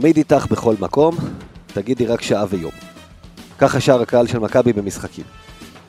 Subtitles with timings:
[0.00, 1.16] תמיד איתך בכל מקום,
[1.66, 2.72] תגידי רק שעה ויום.
[3.58, 5.24] ככה שר הקהל של מכבי במשחקים.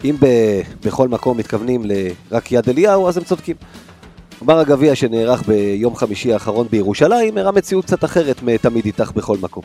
[0.04, 3.56] אם ב- בכל מקום מתכוונים לרק יד אליהו, אז הם צודקים.
[4.42, 9.64] גמר הגביע שנערך ביום חמישי האחרון בירושלים הראה מציאות קצת אחרת מתמיד איתך בכל מקום.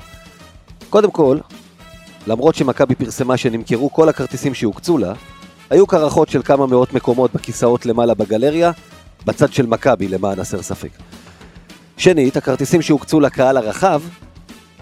[0.91, 1.38] קודם כל,
[2.27, 5.12] למרות שמכבי פרסמה שנמכרו כל הכרטיסים שהוקצו לה,
[5.70, 8.70] היו קרחות של כמה מאות מקומות בכיסאות למעלה בגלריה,
[9.25, 10.91] בצד של מכבי למען הסר ספק.
[11.96, 14.02] שנית, הכרטיסים שהוקצו לקהל הרחב,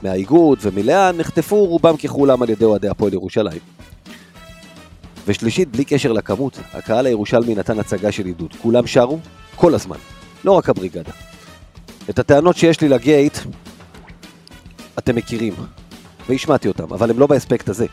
[0.03, 3.61] מהאיגוד ומלאן, נחטפו רובם ככולם על ידי אוהדי הפועל ירושלים.
[5.27, 8.55] ושלישית, בלי קשר לכמות, הקהל הירושלמי נתן הצגה של עידוד.
[8.63, 9.19] כולם שרו,
[9.57, 9.97] כל הזמן,
[10.45, 11.13] לא רק הבריגדה.
[12.11, 13.39] את הטענות שיש לי לגייט,
[14.99, 15.55] אתם מכירים,
[16.29, 17.87] והשמעתי אותם, אבל הם לא באספקט הזה.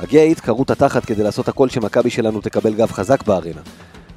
[0.00, 3.60] הגייט קראו את התחת כדי לעשות הכל שמכבי שלנו תקבל גב חזק בארנה.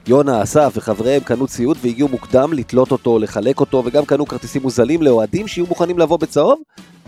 [0.07, 5.01] יונה, אסף וחבריהם קנו ציוד והגיעו מוקדם לתלות אותו, לחלק אותו, וגם קנו כרטיסים מוזלים
[5.01, 6.59] לאוהדים שיהיו מוכנים לבוא בצהוב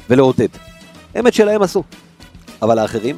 [0.09, 0.47] ולעודד.
[1.19, 1.83] את שלהם עשו.
[2.61, 3.17] אבל האחרים,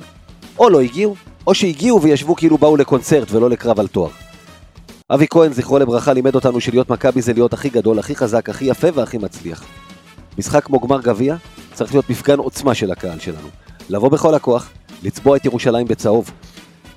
[0.60, 1.16] או לא הגיעו,
[1.48, 4.10] או שהגיעו וישבו כאילו באו לקונצרט ולא לקרב על תואר.
[5.10, 8.66] אבי כהן, זכרו לברכה, לימד אותנו שלהיות מכבי זה להיות הכי גדול, הכי חזק, הכי
[8.66, 9.64] יפה והכי מצליח.
[10.38, 11.36] משחק כמו גמר גביע
[11.74, 13.48] צריך להיות מפגן עוצמה של הקהל שלנו.
[13.90, 14.70] לבוא בכל הכוח,
[15.04, 16.32] לצבוע את ירושלים בצהוב.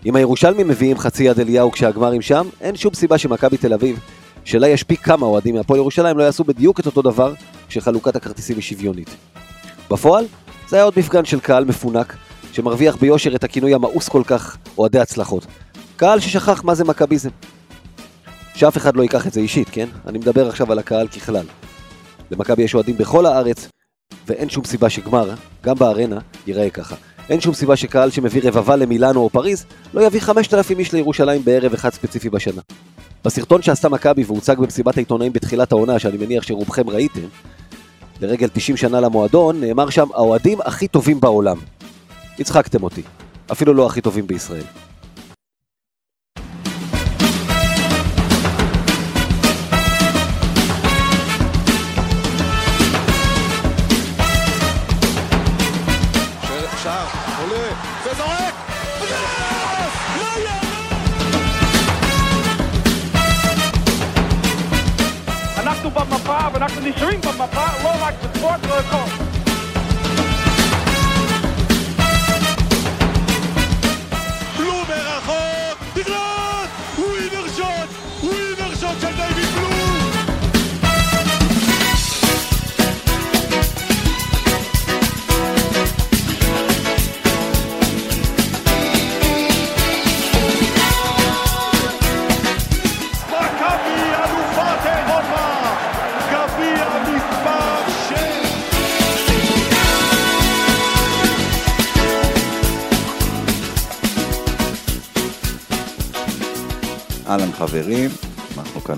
[0.07, 3.99] אם הירושלמים מביאים חצי יד אליהו כשהגמרים שם, אין שום סיבה שמכבי תל אביב,
[4.45, 7.35] שלה יש פי כמה אוהדים מהפועל ירושלים, לא יעשו בדיוק את אותו דבר
[7.69, 9.11] כשחלוקת הכרטיסים היא שוויונית.
[9.93, 10.25] בפועל,
[10.69, 12.17] זה היה עוד מפגן של קהל מפונק,
[12.53, 15.47] שמרוויח ביושר את הכינוי המאוס כל כך, אוהדי הצלחות.
[15.97, 17.31] קהל ששכח מה זה מכביזם.
[18.55, 19.89] שאף אחד לא ייקח את זה אישית, כן?
[20.07, 21.47] אני מדבר עכשיו על הקהל ככלל.
[22.31, 23.69] למכבי יש אוהדים בכל הארץ,
[24.27, 25.31] ואין שום סיבה שגמר,
[25.65, 26.95] גם בארנה, ייראה ככה.
[27.31, 31.75] אין שום סיבה שקהל שמביא רבבה למילאנו או פריז, לא יביא 5,000 איש לירושלים בערב
[31.75, 32.61] אחד ספציפי בשנה.
[33.25, 37.29] בסרטון שעשתה מכבי והוצג במסיבת העיתונאים בתחילת העונה, שאני מניח שרובכם ראיתם,
[38.23, 41.57] לרגל 90 שנה למועדון, נאמר שם, האוהדים הכי טובים בעולם.
[42.39, 43.03] הצחקתם אותי.
[43.53, 44.63] אפילו לא הכי טובים בישראל.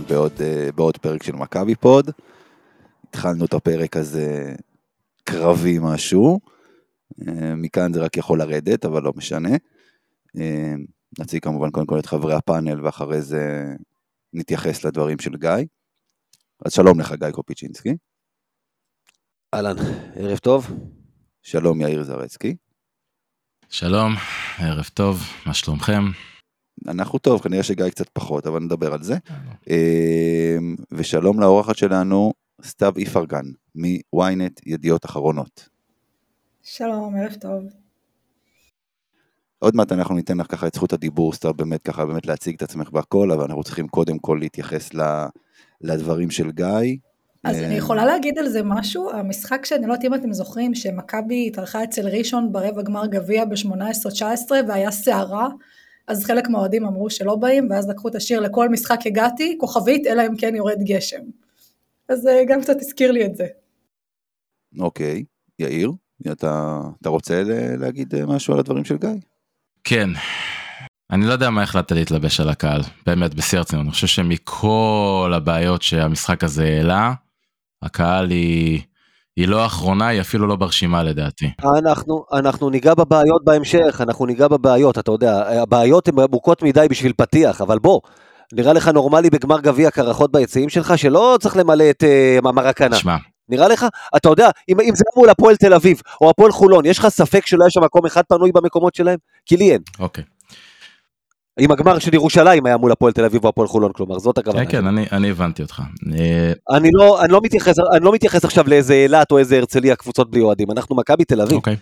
[0.08, 2.10] בעוד, אה, בעוד פרק של מכבי פוד.
[3.08, 4.54] התחלנו את הפרק הזה
[5.24, 6.40] קרבי משהו,
[7.28, 9.56] אה, מכאן זה רק יכול לרדת, אבל לא משנה.
[10.38, 10.74] אה,
[11.18, 13.64] נציג כמובן קודם כל את חברי הפאנל, ואחרי זה
[14.32, 15.50] נתייחס לדברים של גיא.
[16.66, 17.96] אז שלום לך גיא קופיצ'ינסקי,
[19.54, 19.76] אהלן,
[20.16, 20.66] ערב טוב.
[21.42, 22.56] שלום יאיר זרצקי.
[23.68, 24.12] שלום,
[24.58, 26.33] ערב טוב, מה שלומכם?
[26.88, 29.16] אנחנו טוב, כנראה שגיא קצת פחות, אבל נדבר על זה.
[29.70, 30.56] אה,
[30.92, 32.32] ושלום לאורחת שלנו,
[32.64, 35.68] סתיו איפרגן, מ-ynet ידיעות אחרונות.
[36.62, 37.64] שלום, ערב טוב.
[39.58, 42.62] עוד מעט אנחנו ניתן לך ככה את זכות הדיבור, סתיו, באמת ככה, באמת להציג את
[42.62, 45.00] עצמך בהכל, אבל אנחנו צריכים קודם כל להתייחס ל,
[45.80, 46.96] לדברים של גיא.
[47.44, 50.74] אז אה, אני יכולה להגיד על זה משהו, המשחק שאני לא יודעת אם אתם זוכרים,
[50.74, 55.48] שמכבי התארחה אצל ראשון ברבע גמר גביע ב-18-19 והיה סערה,
[56.08, 60.22] אז חלק מהאוהדים אמרו שלא באים, ואז לקחו את השיר לכל משחק הגעתי, כוכבית, אלא
[60.26, 61.22] אם כן יורד גשם.
[62.08, 63.46] אז זה גם קצת הזכיר לי את זה.
[64.78, 65.24] אוקיי,
[65.58, 65.92] יאיר,
[66.32, 67.42] אתה, אתה רוצה
[67.78, 69.08] להגיד אה, משהו על הדברים של גיא?
[69.84, 70.10] כן,
[71.10, 73.84] אני לא יודע מה החלטת להתלבש על הקהל, באמת, בשיא הרצינות.
[73.84, 77.14] אני חושב שמכל הבעיות שהמשחק הזה העלה,
[77.82, 78.82] הקהל היא,
[79.36, 81.50] היא לא האחרונה, היא אפילו לא ברשימה לדעתי.
[81.78, 87.12] אנחנו, אנחנו ניגע בבעיות בהמשך, אנחנו ניגע בבעיות, אתה יודע, הבעיות הן עמוקות מדי בשביל
[87.16, 88.00] פתיח, אבל בוא,
[88.52, 92.96] נראה לך נורמלי בגמר גביע קרחות ביציעים שלך, שלא צריך למלא את uh, מרקנה.
[92.96, 93.16] שמע,
[93.48, 93.86] נראה לך?
[94.16, 97.46] אתה יודע, אם, אם זה מול הפועל תל אביב, או הפועל חולון, יש לך ספק
[97.46, 99.18] שלא היה שם מקום אחד פנוי במקומות שלהם?
[99.46, 99.80] כי לי אין.
[99.98, 100.24] אוקיי.
[101.60, 104.64] אם הגמר של ירושלים היה מול הפועל תל אביב או הפועל חולון, כלומר, זאת הכוונה.
[104.64, 105.82] כן, כן, אני, אני הבנתי אותך.
[106.18, 109.96] אה, אני לא, אני, לא מתייחס, אני לא מתייחס עכשיו לאיזה אילת או איזה הרצליה,
[109.96, 111.56] קבוצות בלי אוהדים, אנחנו מכבי תל אביב.
[111.56, 111.76] אוקיי,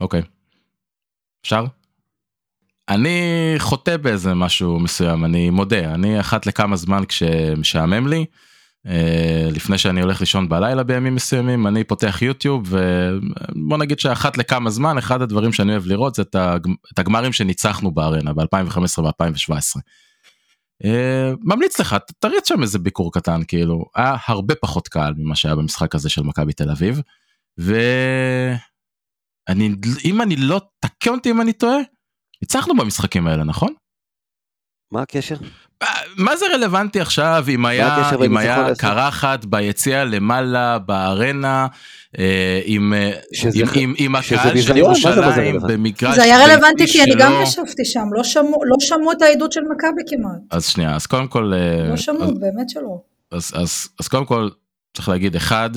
[0.00, 0.22] אוקיי.
[1.42, 1.64] אפשר?
[2.88, 8.24] אני חוטא באיזה משהו מסוים, אני מודה, אני אחת לכמה זמן כשמשעמם לי,
[9.52, 14.98] לפני שאני הולך לישון בלילה בימים מסוימים, אני פותח יוטיוב ובוא נגיד שאחת לכמה זמן,
[14.98, 19.80] אחד הדברים שאני אוהב לראות זה את הג- את הגמרים שניצחנו בארנה ב-2015 ו-2017.
[21.44, 25.94] ממליץ לך, תריץ שם איזה ביקור קטן, כאילו, היה הרבה פחות קהל ממה שהיה במשחק
[25.94, 27.00] הזה של מכבי תל אביב,
[27.58, 28.58] ואני,
[30.04, 31.78] אם אני לא, תקן אותי אם אני טועה,
[32.42, 33.74] ניצחנו במשחקים האלה, נכון?
[34.92, 35.34] מה הקשר?
[35.82, 38.66] אה, מה זה רלוונטי עכשיו אם היה אם היה?
[38.78, 41.66] קרחת ביציע למעלה בארנה
[42.18, 45.56] אה, עם אה, שזה- עם- עם- עם הקהל של ירושלים?
[45.68, 47.32] במגרש זה היה רלוונטי כי אני גם.
[47.42, 50.40] ישבתי שם, לא שמעו- לא שמעו את העדות של מכבי כמעט.
[50.50, 51.52] אז שנייה אז קודם כל
[51.88, 53.00] לא אז- שמעו, באמת שלא.
[53.32, 54.48] אז, אז, אז קודם כל
[54.96, 55.70] צריך להגיד אחד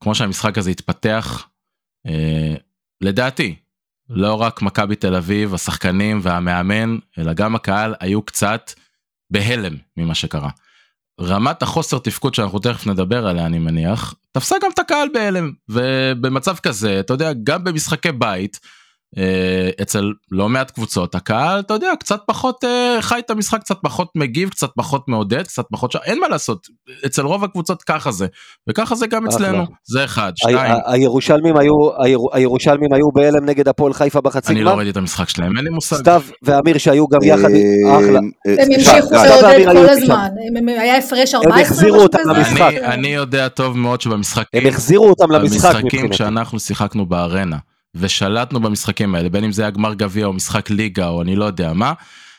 [0.00, 1.46] כמו שהמשחק הזה התפתח
[2.06, 2.54] אה,
[3.00, 3.54] לדעתי
[4.10, 8.72] לא רק מכבי תל אביב השחקנים והמאמן אלא גם הקהל היו קצת
[9.30, 10.50] בהלם ממה שקרה.
[11.20, 16.56] רמת החוסר תפקוד שאנחנו תכף נדבר עליה אני מניח תפסה גם את הקהל בהלם ובמצב
[16.56, 18.60] כזה אתה יודע גם במשחקי בית
[19.82, 24.08] אצל לא מעט קבוצות הקהל אתה יודע קצת פחות אה, חי את המשחק קצת פחות
[24.16, 25.96] מגיב קצת פחות מעודד קצת פחות ש...
[26.04, 26.66] אין מה לעשות
[27.06, 28.26] אצל רוב הקבוצות ככה זה
[28.68, 29.36] וככה זה גם אחלה.
[29.48, 31.72] אצלנו זה אחד ה- שתיים ה- הירושלמים היו,
[32.04, 34.78] הירו- הירושלמים היו בהלם נגד הפועל חיפה בחצי אני לא גמר?
[34.78, 35.96] ראיתי את המשחק שלהם אין לי מושג.
[35.96, 38.18] סתיו ואמיר שהיו גם יחד, אה, אחלה.
[38.46, 39.88] אה, הם המשיכו לעודד כל.
[39.88, 40.28] הזמן.
[40.48, 42.18] הם- הם- היה הפרש 14 החזירו אותם.
[42.28, 42.72] למשחק.
[42.82, 46.14] אני, יודע טוב מאוד שבמשחקים הם החזירו אותם למשחק במשחקים מבחינתי.
[46.14, 47.56] כשאנחנו שיחקנו בארנה
[47.98, 51.44] ושלטנו במשחקים האלה בין אם זה היה גמר גביע או משחק ליגה או אני לא
[51.44, 51.92] יודע מה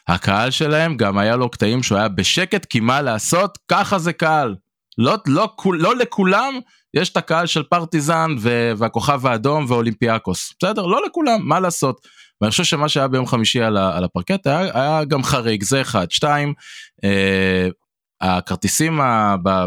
[0.08, 4.56] הקהל שלהם גם היה לו קטעים שהוא היה בשקט כי מה לעשות ככה זה קהל
[4.98, 6.60] לא, לא, כול- לא לכולם
[6.94, 12.08] יש את הקהל של פרטיזן ו- והכוכב האדום ואולימפיאקוס בסדר לא לכולם מה לעשות.
[12.42, 16.12] ואני חושב שמה שהיה ביום חמישי על, על הפרקט היה, היה גם חריג זה אחד
[16.12, 16.54] שתיים.
[17.04, 17.68] אה,
[18.22, 19.00] הכרטיסים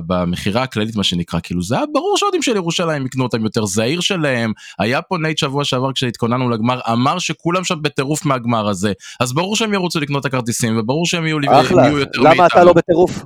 [0.06, 3.82] במכירה הכללית מה שנקרא כאילו זה היה ברור שהאוהדים של ירושלים יקנו אותם יותר זה
[3.82, 8.93] העיר שלהם היה פה נייט שבוע שעבר כשהתכוננו לגמר אמר שכולם שם בטירוף מהגמר הזה
[9.20, 12.64] אז ברור שהם ירוצו לקנות את הכרטיסים וברור שהם יהיו, אחלה, יהיו יותר למה אתה
[12.64, 13.23] לא בטירוף?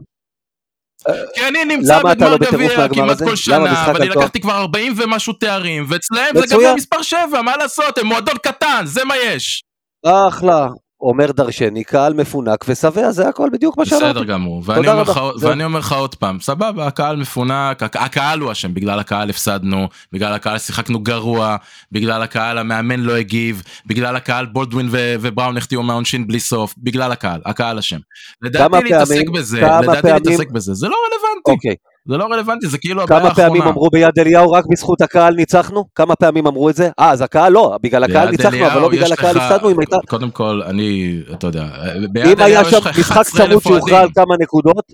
[1.35, 3.19] כי אני נמצא אתה בגמר לא גביע כמעט?
[3.19, 4.09] כל שנה ואני?
[4.09, 6.57] לקחתי כבר 40 ומשהו תארים ואצלהם זה.
[6.57, 9.63] גביע מספר 7 מה לעשות הם מועדון קטן זה מה יש.
[10.07, 10.69] אחלה.
[11.05, 14.05] אומר דרשני, קהל מפונק ושבע, זה הכל בדיוק מה שאמרתי.
[14.05, 15.03] בסדר גמור ואני אומר.
[15.03, 15.51] לך, זהו.
[15.51, 19.89] ואני אומר לך עוד פעם סבבה הקהל מפונק הק- הקהל הוא אשם בגלל הקהל הפסדנו
[20.13, 21.57] בגלל הקהל שיחקנו גרוע
[21.93, 27.13] בגלל הקהל המאמן לא הגיב בגלל הקהל בולדווין ו- ובראון החטיאו מהעונשין בלי סוף בגלל
[27.13, 27.99] הקהל הקהל אשם.
[28.43, 31.75] לדעתי להתעסק בזה לדעתי להתעסק בזה זה לא רלוונטי אוקיי.
[32.09, 33.71] זה לא רלוונטי זה כאילו הבעיה כמה פעמים האחרונה.
[33.71, 35.85] אמרו ביד אליהו רק בזכות הקהל ניצחנו?
[35.95, 36.91] כמה פעמים אמרו את זה?
[36.99, 39.97] אה, אז הקהל לא, בגלל הקהל ניצחנו, אבל לא בגלל הקהל הפסדנו, אם הייתה...
[40.09, 41.65] קודם כל אני אתה יודע
[42.11, 44.15] ביד אם היה אליהו שם יש לך משחק 11,000 צמוד שהוכרע על אוהדים.
[44.15, 44.85] כמה נקודות,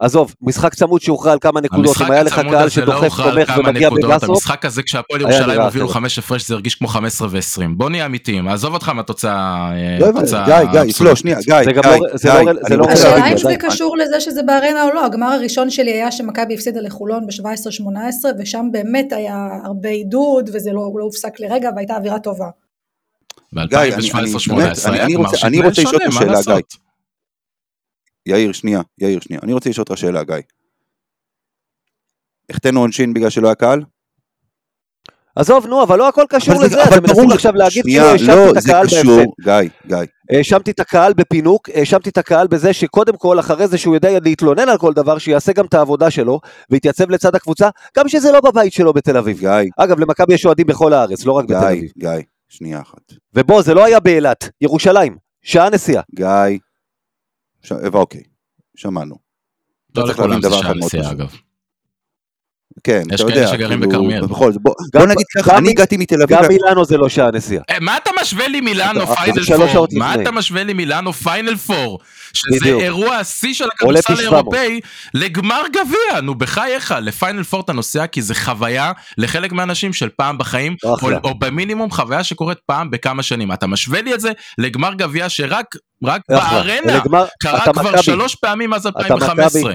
[0.00, 3.90] עזוב, משחק צמוד שהוכרע על כמה נקודות, אם היה לך קהל לא שדוחף, תומך ומגיע
[3.90, 5.88] בגסו, המשחק הזה כשהפועל ירושלים הובילו.
[5.88, 7.40] חמש הפרש זה הרגיש כמו 15 ו-20
[7.76, 10.06] בוא נהיה אמיתיים עזוב אותך מהתוצאה אה, לא
[10.46, 10.92] גיא, גיא.
[11.04, 11.54] לא, שנייה, גיא,
[12.14, 13.56] זה לא- לא- לא השאלה אם זה.
[13.58, 17.86] קשור לזה שזה בארנה או לא, הגמר הראשון שלי היה שמכבי הפסידה לחולון ב-17-18
[18.38, 22.46] ושם באמת היה הרבה עידוד וזה לא לא הופסק לרגע והייתה אווירה טובה.
[23.54, 26.24] גיא, אני- אני- ב-2017-2018 באמת, אני- היה אני גמר שונה, מה.
[26.24, 26.89] לעשות?
[28.26, 29.40] יאיר, שנייה, יאיר, שנייה.
[29.44, 30.34] אני רוצה לשאול אותך שאלה, גיא.
[32.50, 33.82] החטאנו עונשין בגלל שלא היה קהל?
[35.36, 38.32] עזוב, נו, אבל לא הכל קשור אבל זה- לזה, אתם מנסים עכשיו להגיד שנייה, כאילו
[38.32, 39.62] האשמתי לא, את זה הקהל קשור, בהפסד.
[39.62, 40.06] גיא, גיא.
[40.38, 44.68] האשמתי את הקהל בפינוק, האשמתי את הקהל בזה שקודם כל, אחרי זה שהוא יודע להתלונן
[44.68, 48.72] על כל דבר, שיעשה גם את העבודה שלו, ויתייצב לצד הקבוצה, גם שזה לא בבית
[48.72, 49.38] שלו בתל אביב.
[49.38, 51.90] גיא, אגב, למכבי יש אוהדים בכל הארץ, לא רק בתל גיא, אביב.
[51.98, 52.10] גיא,
[52.48, 53.12] שנייה אחת.
[53.34, 56.02] ובוא, זה לא היה באילת, ירושלים, שעה נסיעה.
[56.14, 56.58] גיא,
[57.62, 57.72] ש...
[57.72, 58.22] אוקיי,
[58.76, 59.16] שמענו.
[59.96, 61.10] לא לכולם זה מאוד נסיעה.
[61.10, 61.36] אגב.
[62.84, 64.26] כן, יש אתה כאלה יודע, שגרים כאילו, בכרמיאל.
[64.26, 67.62] בכל זאת, בוא נגיד ככה, אני הגעתי מתל אביב, גם מילאנו זה לא שעה נסיעה.
[67.70, 69.86] אה, מה אתה משווה לי מילאנו אבל פיינל פור?
[69.92, 70.14] מה.
[70.14, 71.98] אתה משווה לי מילאנו פיינל פור?
[72.32, 72.66] שזה.
[72.66, 74.32] אירוע השיא של הכדורסל פי 700.
[74.32, 74.80] האירופאי
[75.14, 80.38] לגמר גביע, נו בחייך, לפיינל פור אתה נוסע כי זה חוויה לחלק מהאנשים של פעם
[80.38, 80.76] בחיים,
[81.24, 83.52] או, במינימום חוויה שקורית פעם בכמה שנים.
[83.52, 85.66] אתה משווה לי את זה לגמר גביע שרק.
[86.28, 87.00] בארנה
[87.42, 88.02] קרה כבר.
[88.02, 89.04] שלוש פעמים מאז מכבי.
[89.04, 89.74] 2015.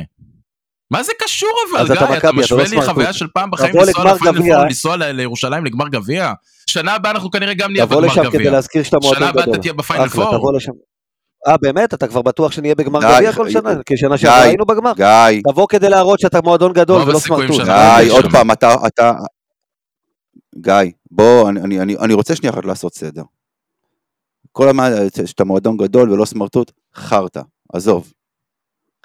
[0.92, 2.82] מה זה קשור אבל אז גיא, אתה אתה משווה לא לי.
[2.86, 4.56] חוויה של פעם בחיים תבוא לנסוע לפיינל גביע.
[4.56, 6.34] פור, לנסוע ל- לירושלים לגמר גביע?
[6.70, 8.52] שנה הבאה אנחנו כנראה גם נהיה תבוא בגמר לשם כדי גביע.
[8.52, 9.54] להזכיר שאתה שנה מועדון הבאה גדול.
[9.56, 10.38] אתה תהיה בפיינל פור.
[10.38, 10.52] תבוא.
[11.48, 11.94] אה, באמת?
[11.94, 13.84] אתה כבר בטוח שנהיה בגמר גביע כל שנה?
[13.86, 14.92] כי שנה שעברה היינו בגמר.
[14.96, 17.62] גיא, תבוא כדי להראות שאתה מועדון גדול ולא סמרטוט.
[17.66, 18.26] גיא, יש עוד.
[18.32, 19.12] פעם, אתה, אתה,
[20.56, 20.74] גיא,
[21.12, 23.24] בוא, אני, אני, אני, אני רוצה שנייה אחת לעשות סדר.
[24.52, 24.92] כל הזמן
[25.26, 27.42] שאתה מועדון גדול ולא סמרטוט, חרטא,
[27.74, 28.14] עזוב.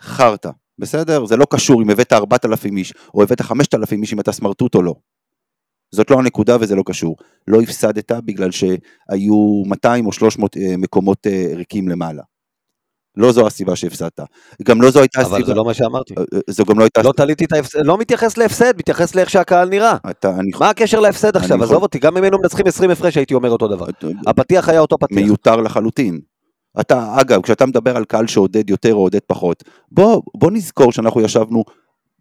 [0.00, 1.26] חרטא, בסדר?
[1.26, 4.82] זה לא קשור אם הבאת 4,000 איש או הבאת 5,000 איש אם אתה סמרטוט או
[4.82, 4.94] לא.
[5.92, 7.16] זאת לא הנקודה וזה לא קשור.
[7.49, 12.22] לא הפסדת בגלל שהיו 200 או 300 אה, מקומות אה, ריקים למעלה.
[13.16, 14.20] לא זו הסיבה שהפסדת.
[14.62, 15.46] גם לא זו הייתה אבל הסיבה.
[15.46, 16.14] זה לא מה שאמרתי.
[16.18, 17.02] אה, זו גם לא הייתה...
[17.02, 19.96] לא תליתי את ההפסד, לא מתייחס להפסד, מתייחס לאיך שהקהל נראה.
[20.10, 21.62] אתה, אני, מה הקשר להפסד עכשיו?
[21.62, 23.87] עזוב אותי, גם אם היינו מנצחים 20 הפרש הייתי אומר אותו דבר.
[24.26, 25.18] הפתיח היה אותו פתיח.
[25.18, 26.20] מיותר לחלוטין.
[26.80, 31.20] אתה, אגב, כשאתה מדבר על קהל שעודד יותר או עודד פחות, בוא, בוא נזכור שאנחנו
[31.20, 31.64] ישבנו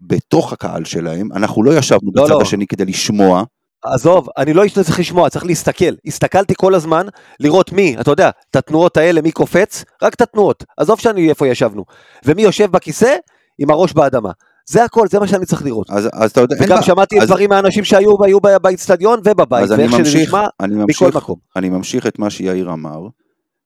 [0.01, 2.41] בתוך הקהל שלהם, אנחנו לא ישבנו לא, בצד לא.
[2.41, 3.43] השני כדי לשמוע,
[3.83, 5.93] עזוב, אני לא צריך לשמוע, צריך להסתכל.
[6.05, 7.07] הסתכלתי כל הזמן
[7.39, 10.63] לראות מי, אתה יודע, את התנועות האלה, מי קופץ, רק את התנועות.
[10.77, 11.85] עזוב שאני איפה ישבנו.
[12.25, 13.15] ומי יושב בכיסא
[13.59, 14.31] עם הראש באדמה.
[14.69, 15.89] זה הכל, זה מה שאני צריך לראות.
[15.89, 16.81] אז, אז אתה יודע, אין וגם בעיה.
[16.81, 18.17] שמעתי אז- דברים מהאנשים שהיו
[18.61, 21.35] באיצטדיון ובבית, ואיך שזה נשמע מכל מקום.
[21.55, 23.07] אני ממשיך את מה שיאיר אמר,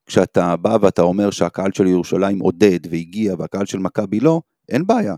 [0.05, 5.15] כשאתה בא ואתה אומר שהקהל של ירושלים עודד והגיע והקהל של מכבי לא, אין בעיה.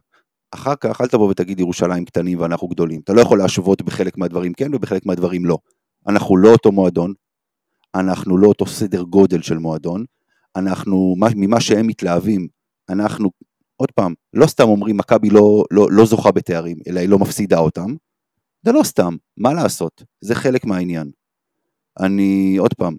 [0.52, 3.02] אחר כך אל תבוא ותגיד ירושלים קטנים ואנחנו גדולים.
[3.04, 5.58] אתה לא יכול להשוות בחלק מהדברים כן ובחלק מהדברים לא.
[6.08, 7.14] אנחנו לא אותו מועדון,
[7.96, 10.06] אנחנו לא אותו סדר גודל של מועדון,
[10.56, 12.48] אנחנו, מה- ממה שהם מתלהבים,
[12.90, 13.30] אנחנו,
[13.78, 17.60] עוד פעם, לא סתם אומרים מכבי לא, לא, לא זוכה בתארים, אלא היא לא מפסידה
[17.60, 17.96] אותם,
[18.66, 21.12] זה לא סתם, מה לעשות, זה חלק מהעניין.
[22.00, 22.96] אני, עוד פעם,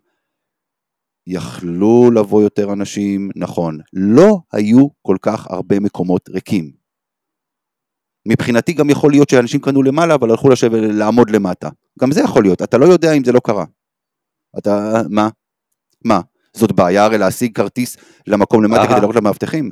[1.26, 6.70] יכלו לבוא יותר אנשים, נכון, לא היו כל כך הרבה מקומות ריקים.
[8.28, 11.68] מבחינתי גם יכול להיות שאנשים קנו למעלה, אבל הלכו לשבת, לעמוד למטה.
[12.00, 13.64] גם זה יכול להיות, אתה לא יודע אם זה לא קרה.
[14.58, 15.28] אתה, מה?
[16.04, 16.20] מה?
[16.56, 18.88] זאת בעיה הרי להשיג כרטיס למקום למטה אהה.
[18.88, 19.70] כדי לראות למאבטחים?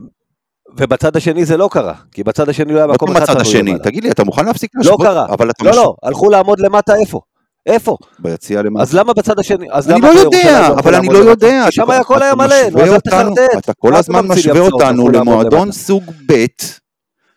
[0.79, 3.43] ובצד השני זה לא קרה, כי בצד השני לא היה עוד מקום אחד הצד פנוי
[3.43, 3.75] השני.
[3.83, 4.97] תגיד לי, אתה מוכן להפסיק לא?
[5.03, 5.27] קרה.
[5.63, 7.21] לא, לא, הלכו לעמוד למטה איפה?
[7.67, 7.97] איפה?
[8.19, 8.83] ביציע למטה.
[8.83, 9.67] אז למה בצד השני?
[9.71, 11.19] אז אני למה לא יודע, אבל אני לא?
[11.19, 11.67] יודע.
[11.71, 13.59] שם היה הכל אתה היה מלא, נו, משווה אז אל תחרטט.
[13.59, 14.61] אתה כל הזמן משווה?
[14.61, 15.73] אותנו למועדון.
[15.73, 16.45] סוג ב',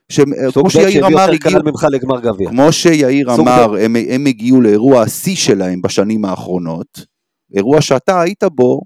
[0.09, 2.49] שכמו סוג ב' שיאיר אמר, הגיעו, קהל ממך לגמר גביע.
[2.49, 7.05] כמו שיאיר אמר, הם, הם הגיעו לאירוע השיא שלהם בשנים האחרונות,
[7.55, 8.81] אירוע שאתה היית בו,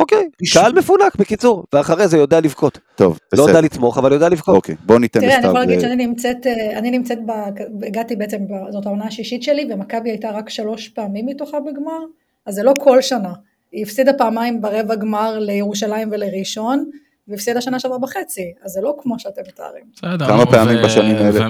[0.00, 2.78] אוקיי, קהל מפונק בקיצור, ואחרי זה יודע לבכות.
[2.96, 4.54] טוב, לא יודע בסדר, לתמוך, אבל יודע לבכות.
[4.54, 8.16] אוקיי, בוא ניתן תראה, אני לסתיו, יכולה להגיד שאני נמצאת, אה, אני נמצאת, ב- הגעתי
[8.16, 12.00] בעצם, ב- זאת העונה השישית שלי, ומכבי הייתה רק שלוש פעמים מתוכה בגמר,
[12.46, 13.32] אז זה לא כל שנה.
[13.72, 16.84] היא הפסידה פעמיים ברבע גמר לירושלים ולראשון,
[17.28, 19.84] והפסידה שנה שעברה בחצי, אז זה לא כמו שאתם מתארים.
[19.96, 20.26] בסדר.
[20.26, 21.48] כמה פעמים בשנים האלה?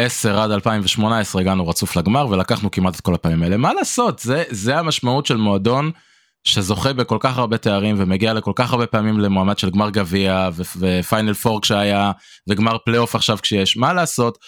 [0.00, 3.56] ומ-2010 עד 2018 הגענו רצוף לגמר ולקחנו כמעט את כל הפעמים האלה.
[3.56, 5.90] מה לעשות, זה, זה המשמעות של מועדון
[6.44, 10.48] שזוכה בכל כך הרבה תארים ומגיע לכל כך הרבה פעמים למועמד של גמר גביע
[10.78, 12.12] ופיינל פור כשהיה
[12.48, 13.76] וגמר פלייאוף עכשיו כשיש.
[13.76, 14.38] מה לעשות?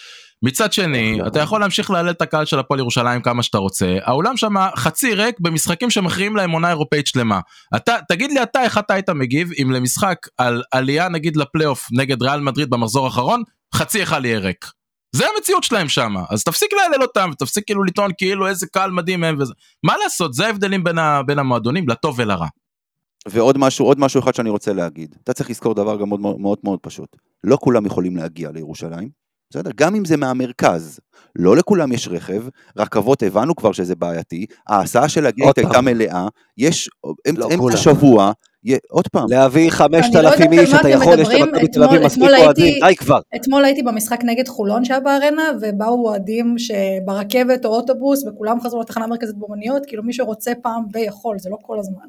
[0.43, 4.37] מצד שני, אתה יכול להמשיך להלל את הקהל של הפועל ירושלים כמה שאתה רוצה, האולם
[4.37, 7.39] שם חצי ריק במשחקים שמכריעים להם עונה אירופאית שלמה.
[7.75, 12.21] אתה, תגיד לי אתה איך אתה היית מגיב אם למשחק על עלייה נגיד לפלייאוף נגד
[12.23, 13.43] ריאל מדריד במחזור האחרון,
[13.75, 14.78] חצי אחד יהיה ריק.
[15.15, 19.23] זה המציאות שלהם שם, אז תפסיק להלל אותם, ותפסיק כאילו לטעון כאילו איזה קהל מדהים
[19.23, 19.53] הם וזה.
[19.83, 22.47] מה לעשות, זה ההבדלים בין, ה, בין המועדונים, לטוב ולרע.
[23.27, 25.15] ועוד משהו, עוד משהו אחד שאני רוצה להגיד.
[25.23, 27.15] אתה צריך לזכור דבר גם מאוד מאוד מאוד, פשוט.
[27.43, 29.09] לא כולם יכולים להגיע לירושלים,
[29.49, 29.71] בסדר?
[29.75, 30.99] גם אם זה מהמרכז.
[31.35, 32.43] לא לכולם יש רכב,
[32.77, 35.81] רכבות הבנו כבר שזה בעייתי, ההסעה של הגייט עוד הייתה.
[35.81, 36.89] מלאה, יש
[37.29, 37.77] אמצע לא אמצע.
[37.77, 38.31] שבוע,
[38.89, 41.43] עוד פעם, להביא אני לא 5,000 יודעת על איש, מה אתה אתם יכול, יש מדברים.
[41.45, 43.19] למכבי תל אביב מספיק אוהדים, די כבר.
[43.35, 49.03] אתמול הייתי במשחק נגד חולון שהיה בארנה, ובאו אוהדים שברכבת או אוטובוס, וכולם חזרו לתחנה
[49.05, 52.05] המרכזית במוניות, כאילו מי שרוצה פעם ויכול, זה לא כל הזמן.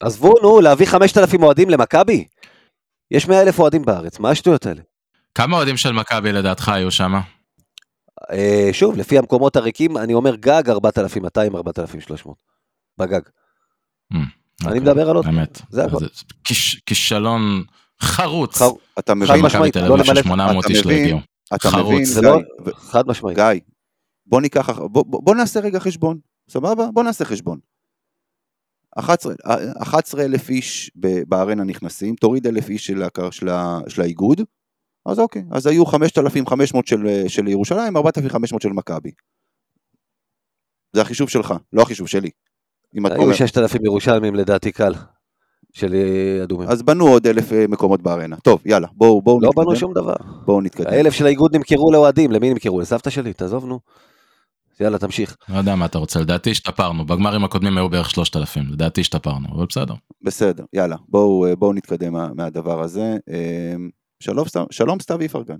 [0.00, 2.24] עזבו, נו, להביא 5,000 אוהדים למכבי?
[3.10, 4.80] יש 100 אלף אוהדים בארץ, מה השטויות האלה?
[5.34, 7.12] כמה אוהדים של מכבי לדעתך היו שם?
[8.32, 12.36] אה, שוב, לפי המקומות הריקים, אני אומר גג 4,200, 4,300.
[12.98, 13.20] בגג.
[14.66, 15.24] אני מדבר על עוד.
[15.26, 15.60] באמת.
[15.70, 15.96] זה הכל.
[16.44, 17.64] כיש- כישלון
[18.02, 18.56] חרוץ.
[18.58, 19.96] חר- אתה מבין, לא ש-800 אתה לא
[20.86, 21.02] מבין?
[21.02, 21.18] הגיעו.
[21.54, 21.92] אתה חרוץ.
[21.94, 23.36] מבין, גיא, לא- ו- חד משמעית.
[23.38, 23.60] גיא,
[24.26, 26.18] בוא ניקח, בוא, בוא, נעשה רגע חשבון,
[26.50, 26.86] סבבה?
[26.94, 27.58] בוא נעשה חשבון.
[28.98, 30.90] 11 אלף איש
[31.28, 34.40] בארנה נכנסים, תוריד אלף איש של, הקר, של, ה, של האיגוד,
[35.06, 39.10] אז אוקיי, אז היו 5,500 של, של ירושלים, 4,500 של מכבי.
[40.92, 42.30] זה החישוב שלך, לא החישוב שלי.
[42.98, 44.94] אם אומר, היו 6,000 ירושלמים לדעתי קל.
[45.72, 46.68] של אה, אדומים.
[46.68, 48.36] אז בנו עוד אלף אה, מקומות בארנה.
[48.36, 49.64] טוב, יאללה, בואו בואו לא נתקדם.
[49.64, 50.14] בנו שום דבר.
[50.44, 50.86] בואו נתקדם.
[50.86, 52.80] האלף של האיגוד נמכרו לאוהדים, למי נמכרו?
[52.80, 53.80] לסבתא שלי, תעזוב נו.
[54.80, 55.36] יאללה, תמשיך.
[55.48, 59.66] לא יודע מה אתה רוצה, לדעתי השתפרנו, בגמרים הקודמים היו בערך 3,000, לדעתי השתפרנו, אבל
[59.66, 59.94] בסדר.
[60.22, 63.16] בסדר, יאללה, בואו אה, בואו נתקדם מה- מהדבר הזה.
[63.30, 63.74] אה,
[64.20, 65.56] שלום, שלום סתיו איפרגן.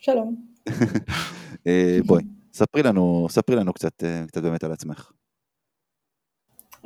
[0.00, 0.36] שלום.
[2.06, 2.22] בואי,
[2.52, 5.10] ספרי לנו, ספרי לנו קצת, קצת באמת על עצמך.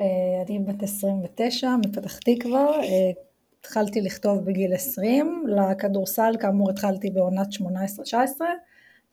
[0.00, 0.04] אה,
[0.46, 3.10] אני בת 29 מפתח תקווה, אה,
[3.60, 8.44] התחלתי לכתוב בגיל 20, לכדורסל כאמור התחלתי בעונת 18-19,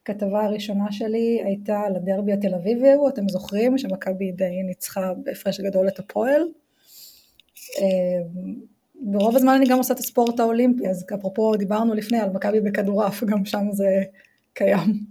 [0.02, 5.88] הכתבה הראשונה שלי הייתה על הדרבי התל אביבי אתם זוכרים שמכבי די ניצחה בהפרש גדול
[5.88, 6.42] את הפועל.
[7.78, 8.22] אה,
[9.00, 13.24] ברוב הזמן אני גם עושה את הספורט האולימפי, אז אפרופו דיברנו לפני על מכבי בכדורעף,
[13.24, 14.02] גם שם זה
[14.54, 15.06] קיים.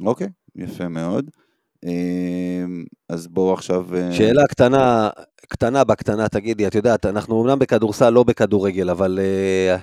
[0.00, 1.30] אוקיי, יפה מאוד.
[1.84, 2.64] אה,
[3.08, 3.96] אז בואו עכשיו...
[3.96, 5.10] אה, שאלה קטנה,
[5.48, 9.76] קטנה בקטנה, תגידי, את יודעת, אנחנו אמנם בכדורסל, לא בכדורגל, אבל אה,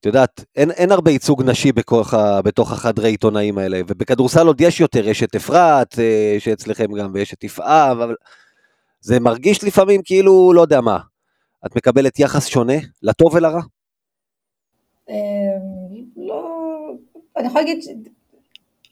[0.00, 4.60] את יודעת, אין, אין הרבה ייצוג נשי בכוח, ה- בתוך החדרי עיתונאים האלה, ובכדורסל עוד
[4.60, 8.14] יש יותר, יש את אפרת, אה, שאצלכם גם, ויש את יפעם, אבל
[9.00, 10.98] זה מרגיש לפעמים כאילו, לא יודע מה,
[11.66, 13.60] את מקבלת יחס שונה, לטוב ולרע?
[15.08, 15.14] אמ,
[16.16, 16.50] לא,
[17.36, 18.08] אני יכולה להגיד,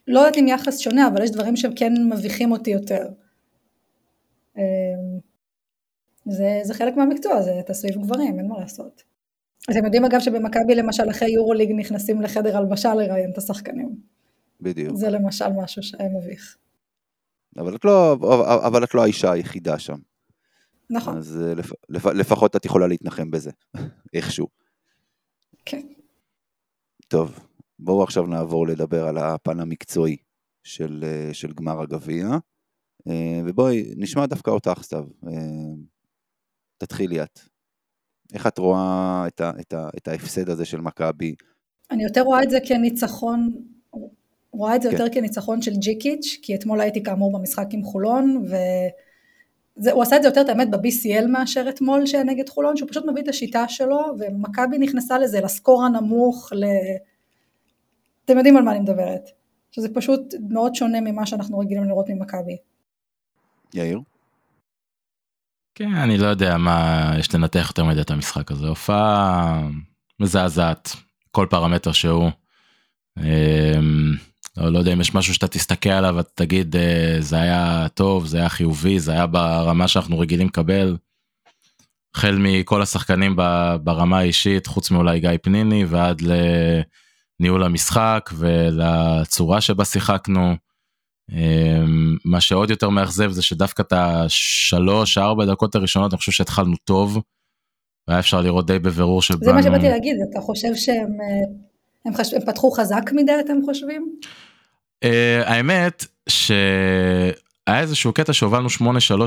[0.06, 3.08] לא יודעת אם יחס שונה, אבל יש דברים שהם כן מביכים אותי יותר.
[4.56, 5.18] אמ,
[6.26, 9.02] זה, זה חלק מהמקצוע, זה אתה סביב גברים, אין מה לעשות.
[9.70, 13.96] אתם יודעים אגב שבמכבי למשל אחרי יורוליג נכנסים לחדר הלבשה לראיין את השחקנים.
[14.60, 14.96] בדיוק.
[14.96, 16.56] זה למשל משהו שמביך.
[17.56, 18.12] אבל את לא,
[18.66, 19.96] אבל את לא האישה היחידה שם.
[20.90, 23.50] נכון, אז אה, לפ, לפ, לפחות את יכולה להתנחם בזה,
[24.14, 24.48] איכשהו.
[25.64, 25.86] כן.
[27.08, 27.38] טוב,
[27.84, 30.16] בואו עכשיו נעבור לדבר על הפן המקצועי
[30.66, 32.26] של, אה, של גמר הגביע.
[33.08, 35.04] אה, ובואי, נשמע דווקא אותך, סתיו.
[35.26, 35.74] אה,
[36.78, 37.40] תתחילי את.
[38.34, 41.34] איך את רואה את, ה, את, ה, את ההפסד הזה של מכבי?
[41.90, 43.50] אני יותר רואה את זה כניצחון,
[44.52, 44.96] רואה את זה כן.
[44.96, 48.44] יותר כניצחון של ג'יקיץ', כי אתמול הייתי כאמור במשחק עם חולון,
[49.76, 53.04] והוא עשה את זה יותר, את האמת, ב-BCL מאשר אתמול שהיה נגד חולון, שהוא פשוט
[53.04, 56.64] מביא את השיטה שלו, ומכבי נכנסה לזה, לסקור הנמוך, ל...
[58.24, 59.30] אתם יודעים על מה אני מדברת.
[59.70, 62.56] שזה פשוט מאוד שונה ממה שאנחנו רגילים לראות ממכבי.
[63.74, 64.00] יאיר?
[65.74, 68.68] כן, אני לא יודע מה יש לנתח יותר מדי את המשחק הזה.
[68.68, 69.68] הופעה
[70.20, 70.90] מזעזעת,
[71.30, 72.30] כל פרמטר שהוא.
[73.18, 74.14] אמ,
[74.56, 78.26] לא, לא יודע אם יש משהו שאתה תסתכל עליו ואתה תגיד אה, זה היה טוב,
[78.26, 80.96] זה היה חיובי, זה היה ברמה שאנחנו רגילים לקבל.
[82.14, 86.22] החל מכל השחקנים ב- ברמה האישית, חוץ מאולי גיא פניני, ועד
[87.40, 90.54] לניהול המשחק ולצורה שבה שיחקנו.
[91.32, 96.76] אמ, מה שעוד יותר מאכזב זה שדווקא את השלוש ארבע דקות הראשונות אני חושב שהתחלנו
[96.84, 97.20] טוב.
[98.08, 99.44] והיה אפשר לראות די בבירור שבאנו.
[99.44, 101.64] זה מה שבאתי להגיד, אתה חושב שהם אה,
[102.04, 102.34] הם חש...
[102.34, 104.18] הם פתחו חזק מדי, אתם חושבים?
[105.04, 105.08] Uh,
[105.44, 108.82] האמת שהיה איזשהו קטע שהובלנו 8-3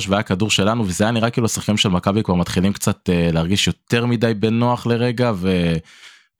[0.07, 3.67] והיה כדור שלנו וזה היה נראה כאילו השחקנים של מכבי כבר מתחילים קצת uh, להרגיש
[3.67, 5.31] יותר מדי בנוח לרגע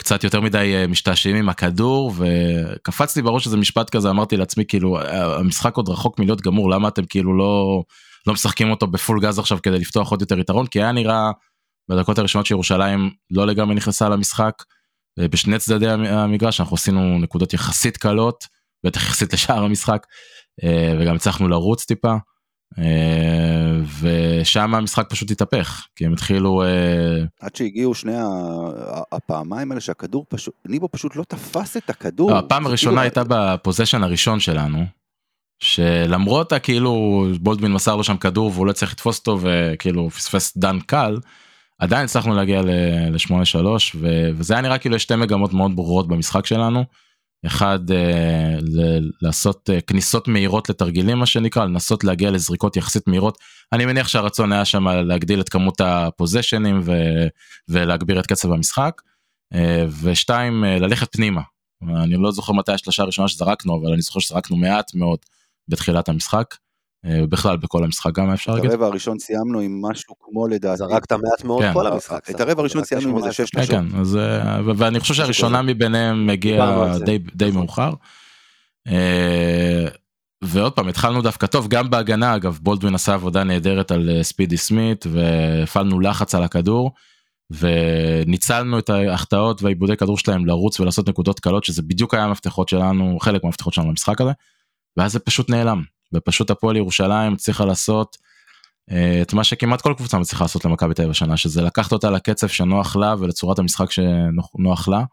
[0.02, 4.66] וקצת יותר מדי uh, משתעשעים עם הכדור וקפץ לי בראש איזה משפט כזה אמרתי לעצמי
[4.68, 5.00] כאילו
[5.40, 7.84] המשחק עוד רחוק מלהיות גמור למה אתם כאילו לא
[8.28, 11.32] לא משחקים אותו בפול גז עכשיו כדי לפתוח עוד יותר יתרון כי היה נראה
[11.90, 14.54] בדקות הראשונות שירושלים לא לגמרי נכנסה למשחק.
[15.20, 18.46] בשני צדדי המגרש אנחנו עשינו נקודות יחסית קלות
[18.86, 20.06] בטח יחסית לשאר המשחק
[20.64, 22.18] אה, וגם הצלחנו לרוץ טיפה אה,
[24.02, 26.68] ושם המשחק פשוט התהפך כי הם התחילו אה,
[27.42, 28.14] עד שהגיעו שני
[29.12, 32.32] הפעמיים האלה שהכדור פשוט, ניבו פשוט לא תפס את הכדור.
[32.32, 34.86] לא, הפעם הראשונה כאילו- הייתה בפוזיישן הראשון שלנו
[35.60, 40.80] שלמרות הכאילו בולדווין מסר לו שם כדור והוא לא צריך לתפוס אותו וכאילו פספס דן
[40.80, 41.18] קל.
[41.80, 43.68] עדיין הצלחנו להגיע ל-8-3
[44.36, 46.86] וזה היה נראה כאילו יש שתי מגמות מאוד ברורות במשחק שלנו.
[47.46, 48.58] אחד אה,
[49.22, 53.38] לעשות אה, כניסות מהירות לתרגילים מה שנקרא לנסות להגיע לזריקות יחסית מהירות
[53.74, 57.28] אני מניח שהרצון היה שם להגדיל את כמות הפוזיישנים ו-
[57.70, 59.02] ולהגביר את קצב המשחק.
[59.54, 61.42] אה, ושתיים אה, ללכת פנימה.
[62.04, 65.20] אני לא זוכר מתי השלושה הראשונה שזרקנו אבל אני זוכר שזרקנו מעט מאוד
[65.68, 66.56] בתחילת המשחק.
[67.06, 68.72] אה, בכלל בכל המשחק גם אפשר את להגיד.
[68.72, 70.78] הרבע הראשון סיימנו עם משהו כמו לדעתי.
[70.78, 71.74] זרקת מעט מאוד כן.
[71.74, 72.30] כל המשחק.
[72.30, 73.46] את הרבע הראשון סיימנו עם איזה 18.
[73.46, 73.94] שש כן, פשוט.
[73.94, 77.06] כן, אז, אה, ואני חושב שהראשונה מביניהם הגיעה זה.
[77.06, 77.60] די, די נכון.
[77.60, 77.94] מאוחר.
[78.88, 79.88] אה,
[80.44, 85.06] ועוד פעם התחלנו דווקא טוב גם בהגנה אגב בולדווין עשה עבודה נהדרת על ספידי סמית
[85.12, 86.92] והפעלנו לחץ על הכדור
[87.52, 93.18] וניצלנו את ההחטאות והעיבודי כדור שלהם לרוץ ולעשות נקודות קלות שזה בדיוק היה המפתחות שלנו
[93.22, 94.32] חלק מהמפתחות שלנו למשחק הזה.
[94.98, 98.18] ואז זה פשוט נעלם ופשוט הפועל ירושלים הצליחה לעשות
[98.92, 102.10] אה, את מה שכמעט כל קבוצה מצליחה לעשות למכבי תל אביב השנה שזה לקחת אותה
[102.10, 105.04] לקצב שנוח לה ולצורת המשחק שנוח לה.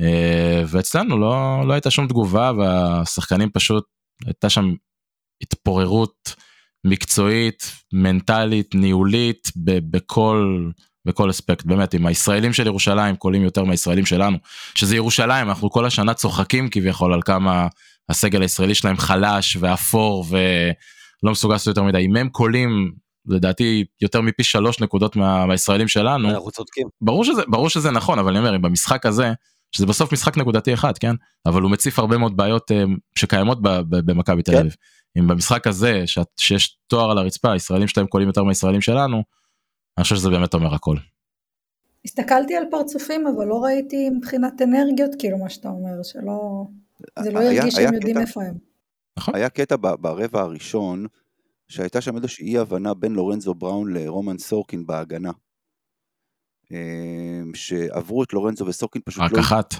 [0.00, 3.84] אה, ואצלנו לא לא הייתה שום תגובה והשחקנים פשוט
[4.26, 4.74] הייתה שם
[5.42, 6.34] התפוררות
[6.84, 10.70] מקצועית, מנטלית, ניהולית, ב- בכל,
[11.04, 14.38] בכל אספקט, באמת, עם הישראלים של ירושלים קולים יותר מהישראלים שלנו,
[14.74, 17.68] שזה ירושלים, אנחנו כל השנה צוחקים כביכול על כמה
[18.10, 22.92] הסגל הישראלי שלהם חלש ואפור ולא מסוגל לעשות יותר מדי, אם הם קולים
[23.26, 26.88] לדעתי יותר מפי שלוש נקודות מה, מהישראלים שלנו, אנחנו צודקים.
[27.00, 29.32] ברור שזה, ברור שזה נכון, אבל אני אומר, אם במשחק הזה,
[29.72, 31.14] שזה בסוף משחק נקודתי אחד, כן?
[31.46, 34.58] אבל הוא מציף הרבה מאוד בעיות אה, שקיימות ב- ב- במכבי תל כן.
[34.58, 34.76] אביב.
[35.18, 39.22] אם במשחק הזה, שאת, שיש תואר על הרצפה, הישראלים שלהם קולים יותר מהישראלים שלנו,
[39.98, 40.96] אני חושב שזה באמת אומר הכל.
[42.04, 46.66] הסתכלתי על פרצופים, אבל לא ראיתי מבחינת אנרגיות, כאילו מה שאתה אומר, שלא...
[47.18, 48.54] זה לא הרגיש היה שהם יודעים קטע- איפה הם.
[49.34, 51.06] היה קטע ב- ברבע הראשון,
[51.68, 55.30] שהייתה שם איזושהי אי הבנה בין לורנזו בראון לרומן סורקין בהגנה.
[56.72, 56.78] אה,
[57.54, 59.40] שעברו את לורנזו וסורקין פשוט רק לא...
[59.40, 59.74] אחת.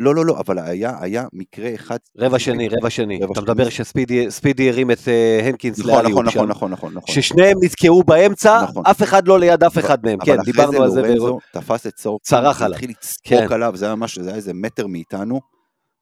[0.00, 1.96] לא, לא, לא, אבל היה, היה מקרה אחד...
[2.18, 3.16] רבע שני, רבע שני.
[3.22, 3.44] רבע אתה שני.
[3.44, 6.38] מדבר שספידי ספידי הרים את אה, הנקינס נכון, לאליופ נכון, שם.
[6.38, 7.14] נכון, נכון, נכון, נכון.
[7.14, 8.86] ששניהם נתקעו באמצע, נכון.
[8.86, 10.18] אף אחד לא ליד אף אחד מהם.
[10.20, 11.02] אבל כן, אחרי דיברנו על זה.
[11.02, 12.74] לורנזו ב- תפס את סורקין, צרח עליו.
[12.76, 13.46] התחיל לצחוק כן.
[13.52, 15.40] עליו, זה היה ממש, זה היה איזה מטר מאיתנו,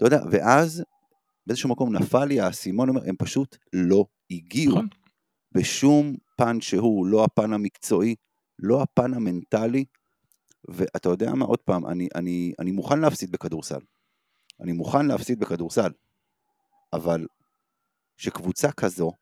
[0.06, 0.84] אתה יודע, ואז
[1.46, 4.72] באיזשהו מקום נפל לי האסימון, הם פשוט לא הגיעו.
[4.72, 4.88] נכון.
[5.52, 8.14] בשום פן שהוא, לא הפן המקצועי,
[8.58, 9.84] לא הפן המנטלי,
[10.68, 13.80] ואתה יודע מה, עוד פעם, אני, אני, אני מוכן להפסיד בכדורסל.
[14.60, 15.90] אני מוכן להפסיד בכדורסל,
[16.92, 17.26] אבל
[18.16, 19.12] שקבוצה כזו,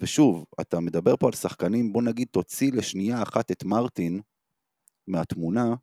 [0.00, 4.20] ושוב, אתה מדבר פה על שחקנים, בוא נגיד תוציא לשנייה אחת את מרטין
[5.06, 5.74] מהתמונה,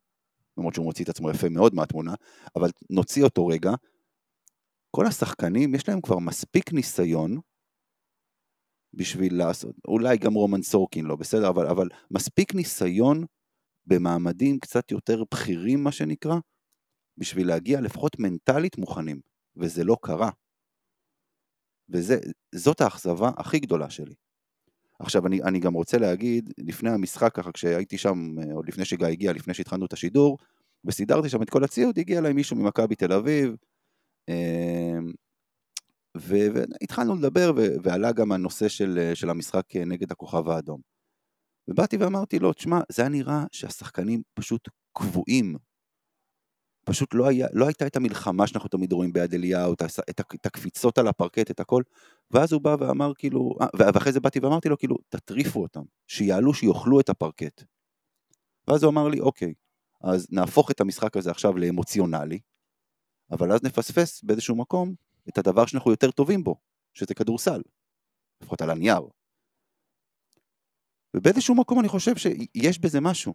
[0.57, 2.13] למרות שהוא מוציא את עצמו יפה מאוד מהתמונה,
[2.55, 3.71] אבל נוציא אותו רגע,
[4.91, 7.39] כל השחקנים יש להם כבר מספיק ניסיון
[8.93, 13.25] בשביל לעשות, אולי גם רומן סורקין לא, בסדר, אבל, אבל מספיק ניסיון
[13.85, 16.35] במעמדים קצת יותר בכירים, מה שנקרא,
[17.17, 19.19] בשביל להגיע לפחות מנטלית מוכנים,
[19.55, 20.29] וזה לא קרה.
[21.89, 24.13] וזאת האכזבה הכי גדולה שלי.
[24.99, 29.07] עכשיו, אני, אני גם רוצה להגיד, לפני המשחק, ככה כשהייתי שם, אה, עוד לפני שגיא
[29.07, 30.37] הגיע, לפני שהתחלנו את השידור,
[30.85, 33.55] וסידרתי שם את כל הציוד, הגיע אליי מישהו ממכבי תל אביב,
[36.15, 37.51] והתחלנו לדבר,
[37.83, 40.81] ועלה גם הנושא של, אה, של המשחק אה, נגד הכוכב האדום.
[41.67, 45.55] ובאתי ואמרתי לו, תשמע, זה היה נראה שהשחקנים פשוט קבועים.
[46.85, 50.45] פשוט לא, היה, לא הייתה את המלחמה שאנחנו תמיד רואים ביד אליהו, את, את, את
[50.45, 51.83] הקפיצות על הפרקט, את הכל.
[52.31, 55.83] ואז הוא בא ואמר כאילו, אה, ו- ואחרי זה באתי ואמרתי לו כאילו, תטריפו אותם,
[56.07, 57.63] שיעלו, שיאכלו את הפרקט.
[58.67, 59.53] ואז הוא אמר לי, אוקיי,
[60.03, 62.39] אז נהפוך את המשחק הזה עכשיו לאמוציונלי,
[63.31, 64.95] אבל אז נפספס באיזשהו מקום
[65.29, 66.55] את הדבר שאנחנו יותר טובים בו,
[66.93, 67.61] שזה כדורסל,
[68.41, 69.01] לפחות על הנייר.
[71.13, 73.33] ובאיזשהו מקום אני חושב שיש בזה משהו.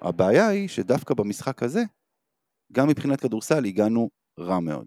[0.00, 1.82] הבעיה היא שדווקא במשחק הזה,
[2.72, 4.86] גם מבחינת כדורסל הגענו רע מאוד.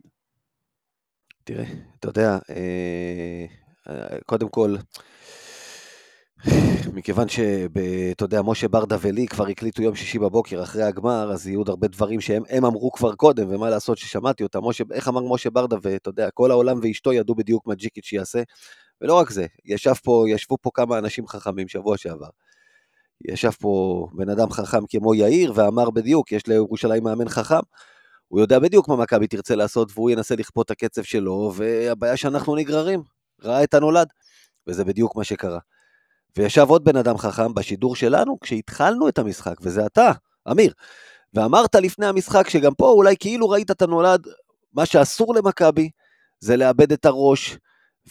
[1.43, 1.65] תראה,
[2.00, 3.46] אתה יודע, אה,
[4.26, 4.76] קודם כל,
[6.94, 11.60] מכיוון שאתה יודע, משה ברדה ולי כבר הקליטו יום שישי בבוקר אחרי הגמר, אז יהיו
[11.60, 14.60] עוד הרבה דברים שהם הם אמרו כבר קודם, ומה לעשות ששמעתי אותם.
[14.64, 18.44] משה, איך אמר משה ברדה, ואתה יודע, כל העולם ואשתו ידעו בדיוק מה ג'יקיץ' יעשה.
[19.02, 22.30] ולא רק זה, ישב פה, ישבו פה כמה אנשים חכמים שבוע שעבר.
[23.28, 27.60] ישב פה בן אדם חכם כמו יאיר, ואמר בדיוק, יש לירושלים מאמן חכם.
[28.28, 32.56] הוא יודע בדיוק מה מכבי תרצה לעשות, והוא ינסה לכפות את הקצב שלו, והבעיה שאנחנו
[32.56, 33.04] נגררים.
[33.44, 34.08] ראה את הנולד,
[34.68, 35.60] וזה בדיוק מה שקרה.
[36.38, 40.12] וישב עוד בן אדם חכם בשידור שלנו, כשהתחלנו את המשחק, וזה אתה,
[40.52, 40.74] אמיר.
[41.34, 44.28] ואמרת לפני המשחק שגם פה אולי כאילו ראית את הנולד,
[44.74, 45.89] מה שאסור למכבי
[46.39, 47.58] זה לאבד את הראש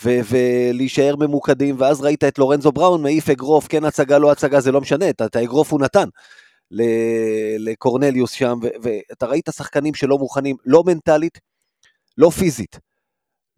[0.05, 4.73] ו- ולהישאר ממוקדים, ואז ראית את לורנזו בראון מעיף אגרוף, כן הצגה, לא הצגה, זה
[4.73, 6.09] לא משנה, את, האגרוף הוא נתן
[7.59, 11.39] לקורנליוס שם, ואתה ראית שחקנים שלא מוכנים, לא מנטלית,
[12.19, 12.79] לא פיזית,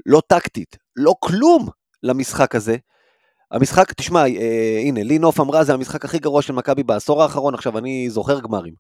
[0.07, 1.68] לא טקטית, לא כלום
[2.03, 2.77] למשחק הזה.
[3.55, 7.55] המשחק, תשמע, אה, הנה, לי נוף אמרה, זה המשחק הכי גרוע של מכבי בעשור האחרון,
[7.55, 8.75] עכשיו אני זוכר גמרים.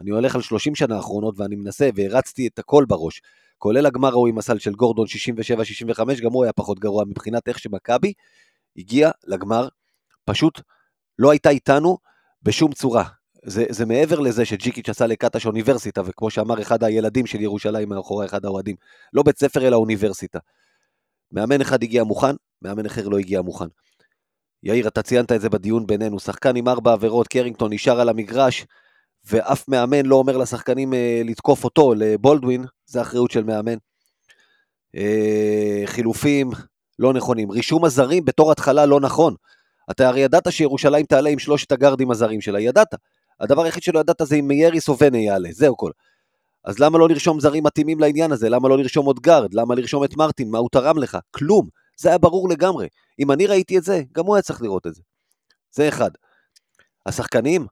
[0.00, 3.22] אני הולך על 30 שנה האחרונות ואני מנסה, והרצתי את הכל בראש.
[3.58, 7.58] כולל הגמר ההוא עם הסל של גורדון 67-65, גם הוא היה פחות גרוע מבחינת איך
[7.58, 8.12] שמכבי
[8.76, 9.68] הגיע לגמר,
[10.24, 10.60] פשוט
[11.18, 11.98] לא הייתה איתנו
[12.42, 13.04] בשום צורה.
[13.44, 18.26] זה, זה מעבר לזה שג'יקיץ' עשה לקטש אוניברסיטה, וכמו שאמר אחד הילדים של ירושלים מאחורי
[18.26, 18.76] אחד האוהדים,
[19.12, 20.38] לא בית ספר אלא אוניברסיטה.
[21.32, 23.66] מאמן אחד הגיע מוכן, מאמן אחר לא הגיע מוכן.
[24.62, 28.66] יאיר, אתה ציינת את זה בדיון בינינו, שחקן עם ארבע עבירות, קרינגטון נשאר על המגרש,
[29.24, 33.76] ואף מאמן לא אומר לשחקנים אה, לתקוף אותו, לבולדווין, זה אחריות של מאמן.
[34.96, 36.50] אה, חילופים
[36.98, 37.50] לא נכונים.
[37.50, 39.34] רישום הזרים בתור התחלה לא נכון.
[39.90, 42.94] אתה הרי ידעת שירושלים תעלה עם שלושת הגארדים הזרים שלה, ידעת.
[43.40, 45.90] הדבר היחיד שלא ידעת זה אם מייריס או ונה יעלה, זהו כל.
[46.64, 48.48] אז למה לא לרשום זרים מתאימים לעניין הזה?
[48.48, 49.54] למה לא לרשום עוד גארד?
[49.54, 50.50] למה לרשום את מרטין?
[50.50, 51.18] מה הוא תרם לך?
[51.30, 51.68] כלום.
[52.00, 52.88] זה היה ברור לגמרי.
[53.18, 55.02] אם אני ראיתי את זה, גם הוא היה צריך לראות את זה.
[55.74, 56.10] זה אחד.
[57.06, 57.66] השחקנים,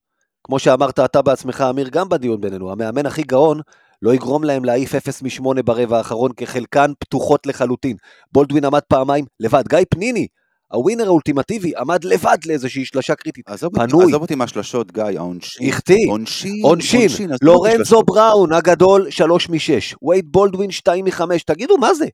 [0.45, 3.61] כמו שאמרת אתה בעצמך, אמיר, גם בדיון בינינו, המאמן הכי גאון
[4.03, 7.97] לא יגרום להם להעיף 0 מ-8 ברבע האחרון, כי חלקן פתוחות לחלוטין.
[8.33, 9.63] בולדווין עמד פעמיים לבד.
[9.69, 10.27] גיא פניני,
[10.73, 13.49] הווינר האולטימטיבי, עמד לבד לאיזושהי שלושה קריטית.
[13.49, 14.05] עזוב פנוי.
[14.05, 15.69] עזוב אותי מהשלשות, גיא, העונשין.
[15.69, 16.11] החטיא.
[16.11, 16.61] עונשין.
[16.63, 18.03] עונשין, לורנזו.
[18.03, 22.07] בראון הגדול, 3 מ-6, וייד בולדווין 2 מ-5, תגידו, מה זה?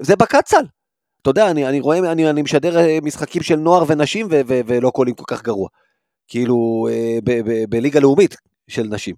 [0.00, 0.64] זה בקצ"ל.
[1.26, 4.60] אתה יודע, אני, אני רואה, אני, אני משדר אה, משחקים של נוער ונשים ו- ו-
[4.66, 5.68] ולא קולים כל כך גרוע.
[6.28, 7.18] כאילו, אה,
[7.68, 8.36] בליגה לאומית
[8.68, 9.14] של נשים.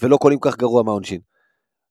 [0.00, 1.20] ולא קולים כל כך גרוע מהעונשין.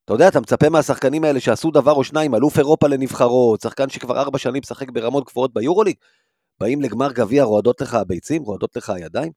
[0.05, 4.19] אתה יודע, אתה מצפה מהשחקנים האלה שעשו דבר או שניים, אלוף אירופה לנבחרות, שחקן שכבר
[4.19, 5.95] ארבע שנים משחק ברמות גבוהות ביורוליג,
[6.59, 9.31] באים לגמר גביע, רועדות לך הביצים, רועדות לך הידיים?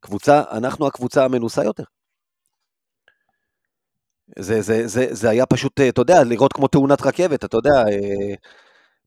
[0.00, 1.84] קבוצה, אנחנו הקבוצה המנוסה יותר.
[4.38, 7.84] זה, זה, זה, זה היה פשוט, אה, אתה יודע, לראות כמו תאונת רכבת, אתה יודע,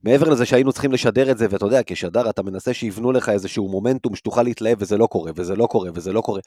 [0.04, 3.70] מעבר לזה שהיינו צריכים לשדר את זה, ואתה יודע, כשדר אתה מנסה שיבנו לך איזשהו
[3.70, 6.40] מומנטום שתוכל להתלהב, וזה לא קורה, וזה לא קורה, וזה לא קורה.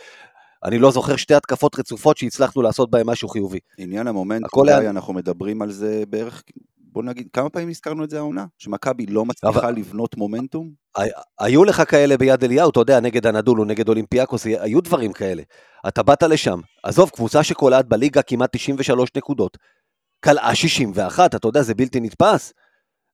[0.65, 3.59] אני לא זוכר שתי התקפות רצופות שהצלחנו לעשות בהן משהו חיובי.
[3.79, 6.43] עניין המומנט, גיא, היה- אנחנו מדברים על זה בערך,
[6.79, 8.45] בוא נגיד, כמה פעמים הזכרנו את זה העונה?
[8.59, 10.71] שמכבי לא מצליחה אבל- לבנות מומנטום?
[11.39, 15.43] היו לך כאלה ביד אליהו, אתה יודע, נגד אנדולו או נגד אולימפיאקוס, היו דברים כאלה.
[15.89, 19.59] אתה באת לשם, עזוב, קבוצה שקולעת בליגה כמעט 93 נקודות,
[20.21, 22.53] קלעה 61, אתה יודע, זה בלתי נתפס.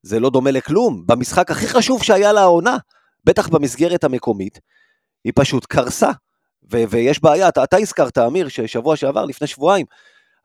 [0.02, 1.06] זה לא דומה לכלום.
[1.06, 2.76] במשחק הכי חשוב שהיה לה העונה,
[3.24, 4.60] בטח במסגרת המקומית,
[5.24, 6.10] היא פשוט קרסה.
[6.72, 9.86] ו- ויש בעיה, אתה, אתה הזכרת, אמיר, ששבוע שעבר, לפני שבועיים,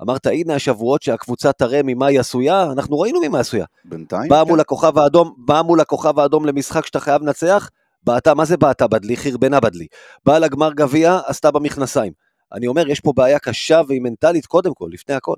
[0.01, 3.65] אמרת, הנה השבועות שהקבוצה תראה ממה היא עשויה, אנחנו ראינו ממה היא עשויה.
[3.85, 4.29] בינתיים?
[4.29, 4.49] באה כן.
[4.49, 7.69] מול הכוכב האדום, באה מול הכוכב האדום למשחק שאתה חייב לנצח,
[8.03, 9.17] בעטה, מה זה בעטה בדלי?
[9.17, 9.87] חרבנה בדלי.
[10.25, 12.13] באה לגמר גביע, עשתה במכנסיים.
[12.53, 15.35] אני אומר, יש פה בעיה קשה והיא מנטלית קודם כל, לפני הכל.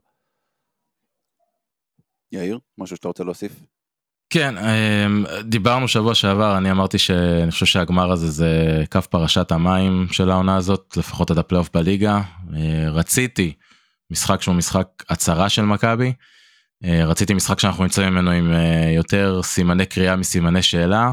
[2.32, 3.52] יאיר, משהו שאתה רוצה להוסיף?
[4.36, 10.08] כן, אמ, דיברנו שבוע שעבר, אני אמרתי שאני חושב שהגמר הזה זה קו פרשת המים
[10.12, 12.22] של העונה הזאת, לפחות עד הפלייאוף בליגה.
[12.56, 13.54] אה, רציתי
[14.12, 16.14] משחק שהוא משחק הצהרה של מכבי,
[16.84, 21.12] אה, רציתי משחק שאנחנו נמצאים ממנו עם אה, יותר סימני קריאה מסימני שאלה.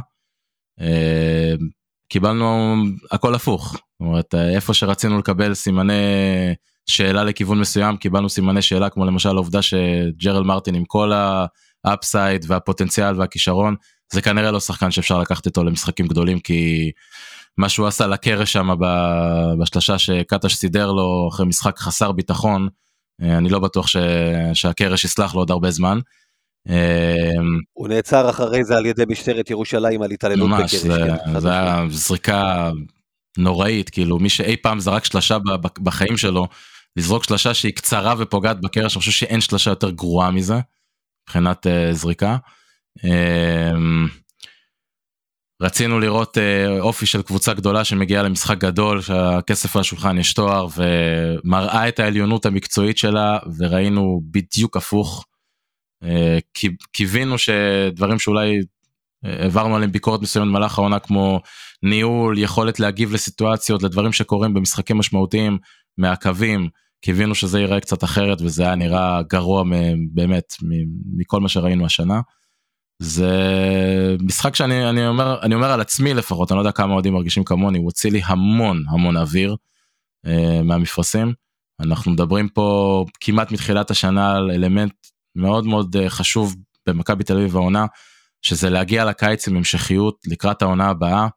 [2.09, 2.77] קיבלנו
[3.11, 5.93] הכל הפוך, זאת אומרת איפה שרצינו לקבל סימני
[6.87, 11.47] שאלה לכיוון מסוים קיבלנו סימני שאלה כמו למשל העובדה שג'רל מרטין עם כל ה...
[11.85, 13.77] האפסייד והפוטנציאל והכישרון
[14.12, 16.90] זה כנראה לא שחקן שאפשר לקחת איתו למשחקים גדולים כי
[17.59, 18.68] מה שהוא עשה לקרש שם
[19.61, 22.68] בשלושה שקטש סידר לו אחרי משחק חסר ביטחון
[23.23, 23.97] אה, אני לא בטוח ש...
[24.55, 25.99] שהקרש יסלח לו עוד הרבה זמן.
[26.68, 27.33] אה,
[27.73, 30.83] הוא נעצר אחרי זה על ידי משטרת ירושלים על התעללות ממש בקרש.
[30.83, 31.85] זה, כן, היה.
[31.90, 32.71] זריקה
[33.38, 36.47] נוראית כאילו מי שאי פעם זרק שלשה ב- בחיים שלו
[36.97, 40.55] לזרוק שלשה שהיא קצרה ופוגעת בקרש אני חושב שאין שלשה יותר גרועה מזה
[41.23, 42.37] מבחינת uh, זריקה.
[42.99, 44.11] Um,
[45.63, 50.67] רצינו לראות uh, אופי של קבוצה גדולה שמגיעה למשחק גדול שהכסף על השולחן יש תואר
[50.77, 55.25] ומראה את העליונות המקצועית שלה וראינו בדיוק הפוך.
[56.05, 56.07] Uh,
[56.53, 58.61] קי- קיווינו שדברים שאולי
[59.25, 61.41] אה, העברנו עליהם ביקורת מסוימת במהלך העונה כמו
[61.83, 65.59] ניהול יכולת להגיב לסיטואציות לדברים שקורים במשחקים משמעותיים
[65.99, 66.69] מהקווים
[67.05, 69.65] קיווינו שזה ייראה קצת אחרת וזה היה נראה גרוע
[70.12, 70.55] באמת
[71.17, 72.21] מכל מה שראינו השנה.
[73.03, 73.31] זה
[74.21, 77.45] משחק שאני אני אומר אני אומר על עצמי לפחות אני לא יודע כמה אוהדים מרגישים
[77.45, 79.57] כמוני הוא הוציא לי המון המון אוויר
[80.27, 81.33] אה, מהמפרשים
[81.81, 84.95] אנחנו מדברים פה כמעט מתחילת השנה על אלמנט
[85.37, 87.87] מאוד מאוד אה, חשוב במכבי תל אביב העונה
[88.43, 91.29] שזה להגיע לקיץ עם המשכיות לקראת העונה הבאה.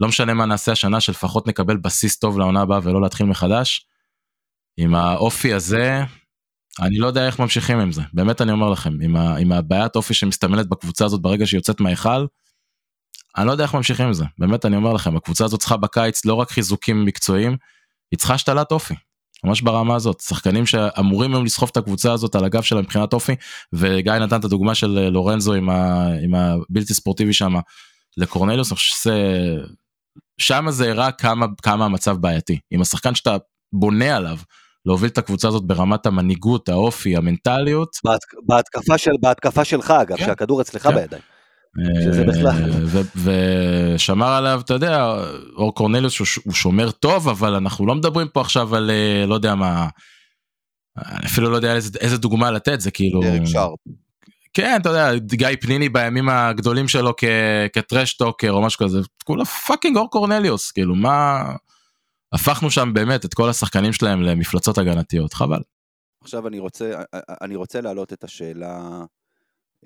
[0.00, 3.86] לא משנה מה נעשה השנה שלפחות נקבל בסיס טוב לעונה הבאה ולא להתחיל מחדש.
[4.76, 6.02] עם האופי הזה
[6.80, 9.96] אני לא יודע איך ממשיכים עם זה באמת אני אומר לכם עם, ה, עם הבעיית
[9.96, 12.26] אופי שמסתמנת בקבוצה הזאת ברגע שהיא יוצאת מההיכל.
[13.36, 16.24] אני לא יודע איך ממשיכים עם זה באמת אני אומר לכם הקבוצה הזאת צריכה בקיץ
[16.24, 17.56] לא רק חיזוקים מקצועיים
[18.10, 18.94] היא צריכה השתלת אופי.
[19.44, 23.32] ממש ברמה הזאת שחקנים שאמורים היום לסחוב את הקבוצה הזאת על הגב שלה מבחינת אופי
[23.72, 27.54] וגיא נתן את הדוגמה של אה, לורנזו עם, ה, עם הבלתי ספורטיבי שם
[28.16, 29.14] לקורנליוס אני חושב שזה
[30.38, 33.36] שם זה הראה כמה כמה המצב בעייתי עם השחקן שאתה
[33.72, 34.38] בונה עליו
[34.86, 37.88] להוביל את הקבוצה הזאת ברמת המנהיגות האופי המנטליות.
[38.04, 40.24] בהתק- בהתקפה של- בהתקפה שלך, אגב, כן.
[40.26, 40.94] שהכדור אצלך כן.
[40.94, 41.22] בידיים.
[42.04, 42.70] שזה בכלל-
[43.26, 45.14] אה, ושמר עליו אתה יודע
[45.56, 49.54] אור קורנליוס הוא שומר טוב אבל אנחנו לא מדברים פה עכשיו על אה, לא יודע
[49.54, 49.88] מה.
[51.26, 53.78] אפילו לא יודע איזה, איזה דוגמה לתת זה כאילו דרק שרפ.
[54.54, 57.12] כן אתה יודע גיא פניני בימים הגדולים שלו
[57.72, 61.42] כטראש טוקר או משהו כזה כולה fucking אור קורנליוס כאילו מה
[62.32, 65.62] הפכנו שם באמת את כל השחקנים שלהם למפלצות הגנתיות חבל.
[66.20, 67.02] עכשיו אני רוצה,
[67.40, 69.04] אני רוצה להעלות את השאלה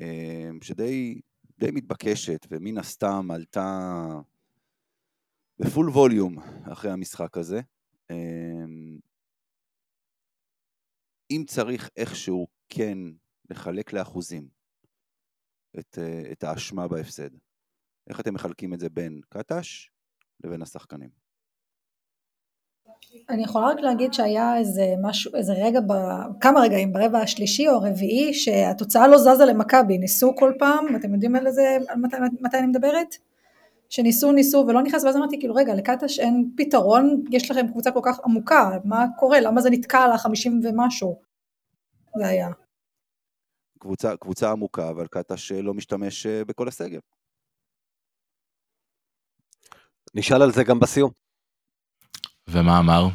[0.00, 1.20] אה, שדי
[1.58, 3.86] די מתבקשת, ומן הסתם עלתה
[5.58, 6.38] בפול ווליום
[6.72, 7.60] אחרי המשחק הזה.
[8.10, 8.98] אמ,
[11.30, 12.98] אם צריך איכשהו כן
[13.50, 14.48] לחלק לאחוזים
[15.78, 15.98] את,
[16.32, 17.30] את האשמה בהפסד,
[18.10, 19.90] איך אתם מחלקים את זה בין קטש
[20.44, 21.25] לבין השחקנים?
[23.28, 25.92] אני יכולה רק להגיד שהיה איזה משהו, איזה רגע, ב,
[26.40, 31.36] כמה רגעים ברבע השלישי או הרביעי, שהתוצאה לא זזה למכבי, ניסו כל פעם, אתם יודעים
[31.36, 33.16] על איזה, על מתי, מתי אני מדברת?
[33.88, 38.00] שניסו ניסו ולא נכנס, ואז אמרתי כאילו רגע, לקטש אין פתרון, יש לכם קבוצה כל
[38.02, 41.20] כך עמוקה, מה קורה, למה זה נתקע על החמישים ומשהו?
[42.18, 42.48] זה היה.
[43.78, 46.98] קבוצה, קבוצה עמוקה, אבל קטש לא משתמש אה, בכל הסגל.
[50.14, 51.25] נשאל על זה גם בסיום.
[52.48, 53.08] ומה אמר?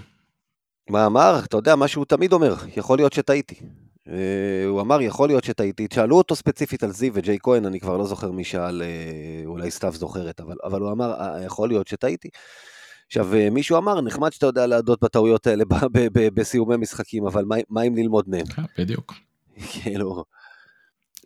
[0.90, 1.40] מה אמר?
[1.46, 3.56] אתה יודע, מה שהוא תמיד אומר, יכול להיות שטעיתי.
[4.08, 5.88] אה, הוא אמר, יכול להיות שטעיתי.
[5.94, 9.72] שאלו אותו ספציפית על זיו וג'יי כהן, אני כבר לא זוכר מי שאל, אה, אולי
[9.72, 12.30] סתיו זוכרת, אבל, אבל הוא אמר, "אה, יכול להיות שטעיתי.
[13.08, 17.46] עכשיו, מישהו אמר, נחמד שאתה יודע להדות בטעויות האלה ב- ב- ב- בסיומי משחקים, אבל
[17.46, 18.46] מה, מה אם ללמוד מהם?
[18.46, 19.14] כן, בדיוק,
[19.72, 20.24] כאילו,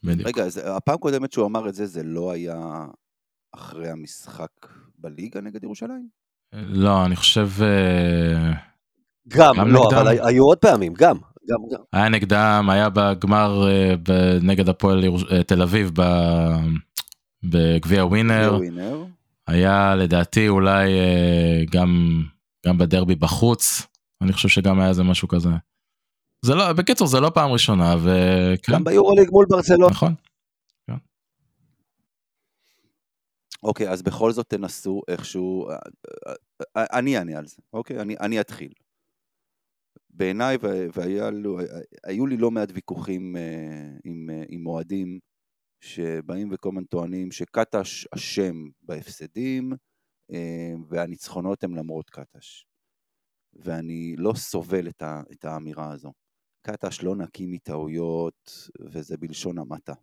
[0.04, 0.28] בדיוק.
[0.28, 2.86] רגע, אז הפעם הקודמת שהוא אמר את זה, זה לא היה
[3.52, 4.50] אחרי המשחק
[4.98, 6.25] בליגה נגד ירושלים?
[6.54, 7.50] לא, אני חושב...
[7.62, 8.52] אה,
[9.28, 9.98] גם, גם לא, נגדם.
[9.98, 11.16] אבל הי- היו עוד פעמים, גם,
[11.50, 11.80] גם, גם.
[11.94, 13.96] היה נגדם, היה בגמר אה,
[14.42, 15.92] נגד הפועל אה, תל אביב
[17.44, 18.54] בגביע ווינר.
[18.58, 19.04] ווינר.
[19.48, 20.90] היה לדעתי אולי
[21.72, 22.22] גם
[22.68, 23.88] גם בדרבי בחוץ
[24.22, 25.50] אני חושב שגם היה איזה משהו כזה.
[26.46, 29.92] זה לא בקיצור זה לא פעם ראשונה וכן גם ביורוליג מול ברצלונה.
[29.92, 30.14] נכון
[33.66, 35.76] אוקיי, אז בכל זאת תנסו איכשהו, אה,
[36.28, 36.34] אה,
[36.78, 38.00] אה, אני אענה על זה, אוקיי?
[38.00, 38.74] אני, אני אתחיל.
[40.10, 40.58] בעיניי,
[40.94, 43.36] והיו לי לא מעט ויכוחים
[44.04, 45.20] עם, עם אוהדים
[45.80, 49.74] שבאים וכל הזמן טוענים שקטש אשם בהפסדים
[50.90, 52.66] והניצחונות הם למרות קטש.
[53.54, 56.12] ואני לא סובל את, ה, את האמירה הזו.
[56.62, 59.94] קטש לא נקי מטעויות, וזה בלשון המעטה.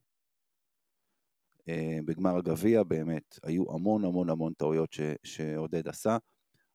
[1.69, 6.17] אה, בגמר הגביע באמת היו המון המון המון טעויות ש, שעודד עשה,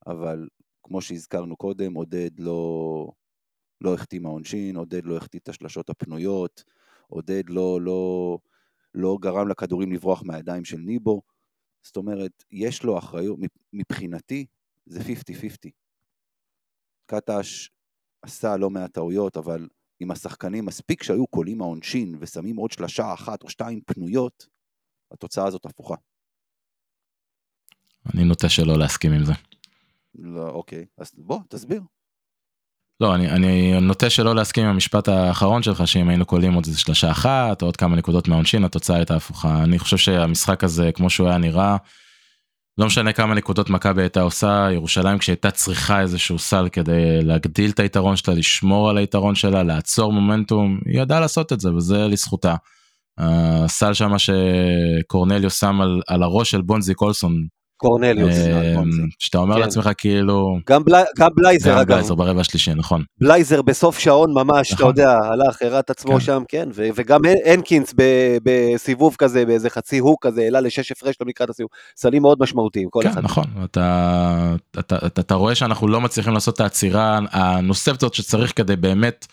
[0.08, 0.48] אבל
[0.84, 3.12] כמו שהזכרנו קודם, עודד לא,
[3.82, 6.64] לא החטיא מהעונשין, עודד לא החטיא את השלשות הפנויות,
[7.08, 8.38] עודד לא, לא,
[8.94, 11.22] לא גרם לכדורים לברוח מהידיים של ניבו,
[11.84, 13.40] זאת אומרת, יש לו אחריות,
[13.74, 14.46] מבחינתי
[14.86, 15.70] זה 50-50.
[17.06, 17.70] קטש
[18.22, 19.68] עשה לא מעט טעויות, אבל
[20.02, 24.48] אם השחקנים מספיק שהיו קולים העונשין ושמים עוד שלושה אחת או שתיים פנויות,
[25.12, 25.96] התוצאה הזאת הפוכה.
[28.14, 29.34] אני נוטה שלא להסכים עם זה.
[30.16, 31.82] לא, אוקיי, אז בוא, תסביר.
[33.00, 36.80] לא אני אני נוטה שלא להסכים עם המשפט האחרון שלך שאם היינו קולים עוד איזה
[36.80, 41.10] שלושה אחת או עוד כמה נקודות מהעונשין התוצאה הייתה הפוכה אני חושב שהמשחק הזה כמו
[41.10, 41.78] שהוא היה נראה.
[42.78, 47.80] לא משנה כמה נקודות מכבי הייתה עושה ירושלים כשהייתה צריכה איזשהו סל כדי להגדיל את
[47.80, 52.56] היתרון שלה לשמור על היתרון שלה לעצור מומנטום היא ידעה לעשות את זה וזה לזכותה.
[53.18, 57.34] הסל שמה שקורנליו שם על, על הראש של בונזי קולסון
[57.80, 58.36] קורנליוס.
[58.38, 58.76] אה,
[59.20, 59.62] שאתה אומר כן.
[59.62, 61.88] לעצמך כאילו גם בלי- גם בלייזר, גם אגב.
[61.88, 64.88] בלייזר ברבע השלישי נכון בלייזר בסוף שעון ממש, אתה נכון.
[64.88, 66.20] יודע, הלך, הראה את עצמו כן.
[66.20, 70.92] שם, כן, ו- וגם הנ- הנקינס ב- בסיבוב כזה, באיזה חצי הוק כזה, העלה לשש
[70.92, 71.70] הפרש לו לקראת הסיבוב.
[71.98, 73.24] סלים מאוד משמעותיים, כל כן, אחד.
[73.24, 78.54] נכון אתה, אתה, אתה, אתה רואה שאנחנו לא מצליחים לעשות את העצירה הנוספת הזאת שצריך
[78.56, 79.26] כדי באמת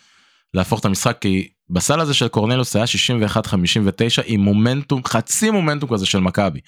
[0.54, 6.06] להפוך את המשחק כי בסל הזה של קורנלוס היה 61-59 עם מומנטום חצי מומנטום כזה
[6.06, 6.60] של מכבי.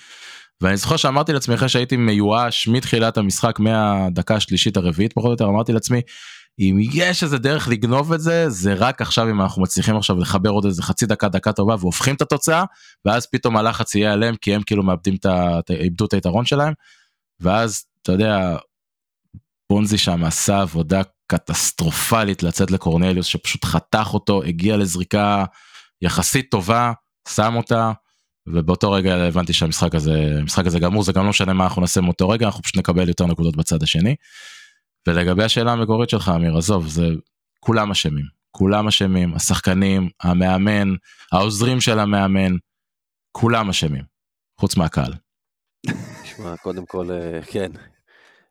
[0.60, 5.44] ואני זוכר שאמרתי לעצמי אחרי שהייתי מיואש מתחילת המשחק מהדקה השלישית הרביעית פחות או יותר
[5.46, 6.00] אמרתי לעצמי
[6.58, 10.50] אם יש איזה דרך לגנוב את זה זה רק עכשיו אם אנחנו מצליחים עכשיו לחבר
[10.50, 12.64] עוד איזה חצי דקה דקה טובה והופכים את התוצאה
[13.04, 15.60] ואז פתאום הלחץ יהיה עליהם כי הם כאילו מאבדים את ה...
[15.70, 16.72] איבדו את היתרון שלהם.
[17.40, 18.56] ואז אתה יודע
[19.70, 25.44] בונזי שם עשה עבודה קטסטרופלית לצאת לקורנליוס שפשוט חתך אותו הגיע לזריקה
[26.02, 26.92] יחסית טובה
[27.28, 27.92] שם אותה
[28.46, 32.00] ובאותו רגע הבנתי שהמשחק הזה המשחק הזה גמור זה גם לא משנה מה אנחנו נעשה
[32.00, 34.14] מאותו רגע אנחנו פשוט נקבל יותר נקודות בצד השני.
[35.06, 37.06] ולגבי השאלה המקורית שלך אמיר עזוב זה
[37.60, 40.94] כולם אשמים כולם אשמים השחקנים המאמן
[41.32, 42.56] העוזרים של המאמן
[43.32, 44.02] כולם אשמים
[44.60, 45.14] חוץ מהקהל.
[46.22, 47.70] תשמע, קודם כל, אה, כן.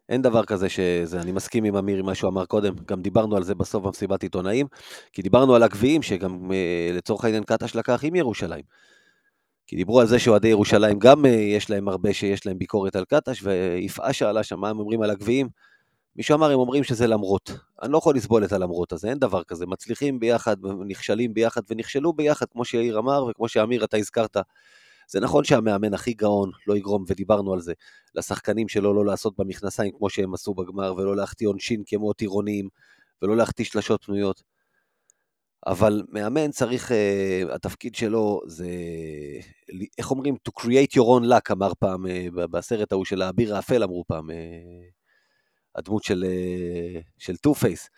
[0.09, 3.35] אין דבר כזה שזה, אני מסכים עם אמיר עם מה שהוא אמר קודם, גם דיברנו
[3.35, 4.67] על זה בסוף במסיבת עיתונאים,
[5.13, 8.63] כי דיברנו על הגביעים שגם אה, לצורך העניין קטש לקח עם ירושלים.
[9.67, 13.05] כי דיברו על זה שאוהדי ירושלים גם אה, יש להם הרבה שיש להם ביקורת על
[13.05, 15.49] קטש, ויפעה שאלה שם מה הם אומרים על הגביעים.
[16.15, 17.51] מישהו אמר, הם אומרים שזה למרות.
[17.81, 19.65] אני לא יכול לסבול את הלמרות הזה, אין דבר כזה.
[19.65, 20.55] מצליחים ביחד,
[20.87, 24.37] נכשלים ביחד ונכשלו ביחד, כמו שיאיר אמר, וכמו שאמיר, אתה הזכרת.
[25.09, 27.73] זה נכון שהמאמן הכי גאון לא יגרום, ודיברנו על זה,
[28.15, 32.69] לשחקנים שלו לא לעשות במכנסיים כמו שהם עשו בגמר, ולא להחטיא עונשין כמו טירונים,
[33.21, 34.43] ולא להחטיא שלשות פנויות.
[35.67, 38.67] אבל מאמן צריך, uh, התפקיד שלו זה,
[39.97, 43.83] איך אומרים, to create your own luck, אמר פעם, uh, בסרט ההוא של האביר האפל,
[43.83, 44.33] אמרו פעם, uh,
[45.75, 46.25] הדמות של,
[47.33, 47.89] uh, טו פייס.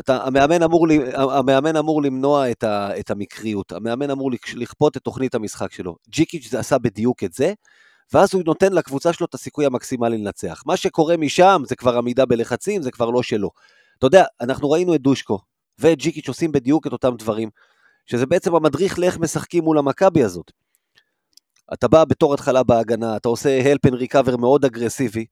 [0.00, 5.34] אתה, המאמן, אמור, המאמן אמור למנוע את, ה, את המקריות, המאמן אמור לכפות את תוכנית
[5.34, 5.96] המשחק שלו.
[6.08, 7.52] ג'יקיץ' עשה בדיוק את זה,
[8.12, 10.62] ואז הוא נותן לקבוצה שלו את הסיכוי המקסימלי לנצח.
[10.66, 13.50] מה שקורה משם זה כבר עמידה בלחצים, זה כבר לא שלו.
[13.98, 15.38] אתה יודע, אנחנו ראינו את דושקו
[15.78, 17.48] ואת ג'יקיץ' עושים בדיוק את אותם דברים,
[18.06, 20.52] שזה בעצם המדריך לאיך משחקים מול המכבי הזאת.
[21.72, 25.24] אתה בא בתור התחלה בהגנה, אתה עושה and recover מאוד אגרסיבי,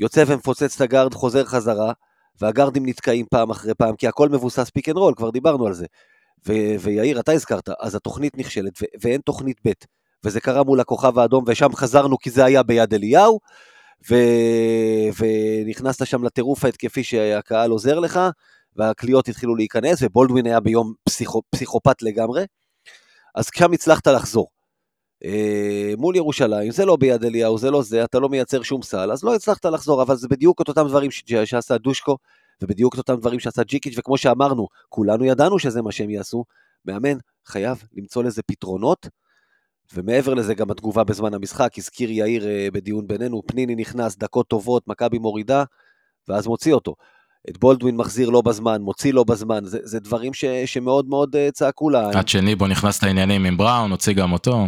[0.00, 1.92] יוצא ומפוצץ את הגארד, חוזר חזרה,
[2.40, 5.86] והגארדים נתקעים פעם אחרי פעם, כי הכל מבוסס pick and roll, כבר דיברנו על זה.
[6.48, 9.72] ו- ויאיר, אתה הזכרת, אז התוכנית נכשלת, ו- ואין תוכנית ב',
[10.24, 13.40] וזה קרה מול הכוכב האדום, ושם חזרנו כי זה היה ביד אליהו,
[14.10, 15.24] ו-
[15.64, 18.20] ונכנסת שם לטירוף ההתקפי שהקהל עוזר לך,
[18.76, 22.44] והקליעות התחילו להיכנס, ובולדווין היה ביום פסיכו- פסיכופת לגמרי,
[23.34, 24.55] אז שם הצלחת לחזור.
[25.24, 29.12] אה, מול ירושלים, זה לא ביד אליהו, זה לא זה, אתה לא מייצר שום סל,
[29.12, 31.10] אז לא הצלחת לחזור, אבל זה בדיוק את אותם דברים
[31.44, 32.16] שעשה דושקו,
[32.62, 36.44] ובדיוק את אותם דברים שעשה ג'יקיץ', וכמו שאמרנו, כולנו ידענו שזה מה שהם יעשו,
[36.84, 39.08] מאמן חייב למצוא לזה פתרונות,
[39.94, 44.88] ומעבר לזה גם התגובה בזמן המשחק, הזכיר יאיר אה, בדיון בינינו, פניני נכנס, דקות טובות,
[44.88, 45.64] מכבי מורידה,
[46.28, 46.94] ואז מוציא אותו.
[47.50, 51.48] את בולדווין מחזיר לא בזמן, מוציא לא בזמן, זה, זה דברים ש, שמאוד מאוד אה,
[51.52, 52.10] צעקו לה.
[52.18, 54.66] עד שניבו נכנס לעניינים עם בראון, הוציא גם אותו.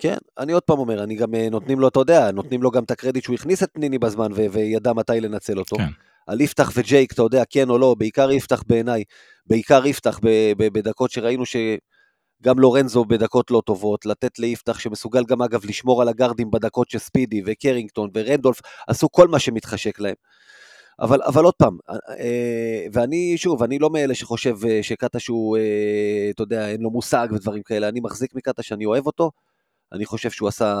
[0.00, 2.84] כן, אני עוד פעם אומר, אני גם אה, נותנים לו, אתה יודע, נותנים לו גם
[2.84, 5.76] את הקרדיט שהוא הכניס את פניני בזמן ו- וידע מתי לנצל אותו.
[5.76, 5.88] כן.
[6.26, 9.04] על יפתח וג'ייק, אתה יודע, כן או לא, בעיקר יפתח בעיניי,
[9.46, 15.42] בעיקר יפתח ב- ב- בדקות שראינו שגם לורנזו בדקות לא טובות, לתת ליפתח שמסוגל גם
[15.42, 20.14] אגב לשמור על הגארדים בדקות שספידי וקרינגטון ורנדולף עשו כל מה שמתחשק להם.
[21.00, 26.30] אבל, אבל עוד פעם, אה, ואני, שוב, אני לא מאלה שחושב אה, שקאטה שהוא, אה,
[26.30, 29.30] אתה יודע, אין לו מושג ודברים כאלה, אני מחזיק מקאטה שאני אוהב אותו,
[29.92, 30.74] אני חושב שהוא עשה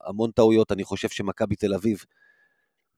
[0.00, 2.04] המון טעויות, אני חושב שמכבי תל אביב,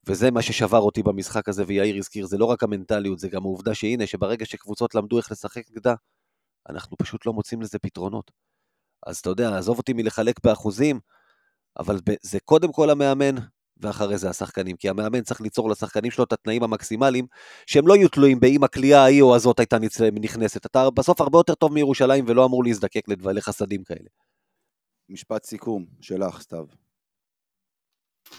[0.07, 3.75] וזה מה ששבר אותי במשחק הזה, ויאיר הזכיר, זה לא רק המנטליות, זה גם העובדה
[3.75, 5.93] שהנה, שברגע שקבוצות למדו איך לשחק נגדה,
[6.69, 8.31] אנחנו פשוט לא מוצאים לזה פתרונות.
[9.07, 10.99] אז אתה יודע, עזוב אותי מלחלק באחוזים,
[11.79, 13.35] אבל זה קודם כל המאמן,
[13.77, 17.27] ואחרי זה השחקנים, כי המאמן צריך ליצור לשחקנים שלו את התנאים המקסימליים,
[17.67, 19.77] שהם לא יהיו תלויים באם הקליעה ההיא או הזאת הייתה
[20.21, 20.65] נכנסת.
[20.65, 24.09] אתה בסוף הרבה יותר טוב מירושלים ולא אמור להזדקק לחסדים כאלה.
[25.09, 26.65] משפט סיכום שלך, סתיו.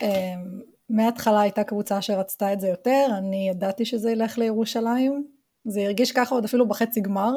[0.03, 5.27] אמ, מההתחלה הייתה קבוצה שרצתה את זה יותר, אני ידעתי שזה ילך לירושלים,
[5.65, 7.33] זה הרגיש ככה עוד אפילו בחצי גמר.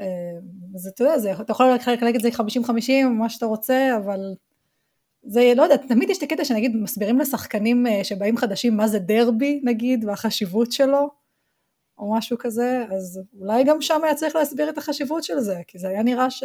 [0.00, 0.06] אמ,
[0.74, 4.20] אז אתה יודע, זה, אתה יכול לחלק את זה 50-50, מה שאתה רוצה, אבל
[5.22, 8.98] זה, לא יודעת, תמיד יש את הקטע שנגיד מסבירים לשחקנים אה, שבאים חדשים מה זה
[8.98, 11.10] דרבי נגיד, והחשיבות שלו,
[11.98, 15.78] או משהו כזה, אז אולי גם שם היה צריך להסביר את החשיבות של זה, כי
[15.78, 16.44] זה היה נראה ש...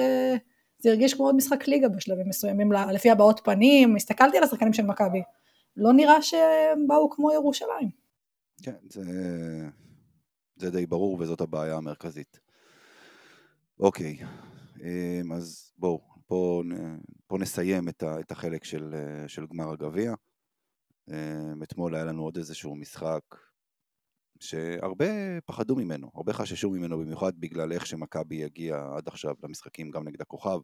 [0.80, 4.86] זה הרגיש כמו עוד משחק ליגה בשלבים מסוימים, לפי הבעות פנים, הסתכלתי על השחקנים של
[4.86, 5.22] מכבי,
[5.78, 7.90] לא נראה שהם באו כמו ירושלים.
[8.64, 9.04] כן, זה,
[10.56, 12.40] זה די ברור וזאת הבעיה המרכזית.
[13.80, 14.18] אוקיי,
[14.82, 16.64] אמ, אז בואו, פה,
[17.28, 20.14] פה נסיים את, את החלק של, אה, של גמר הגביע.
[21.10, 23.24] אמ, אתמול היה לנו עוד איזשהו משחק
[24.42, 30.08] שהרבה פחדו ממנו, הרבה חששו ממנו, במיוחד בגלל איך שמכבי הגיע עד עכשיו למשחקים, גם
[30.08, 30.60] נגד הכוכב,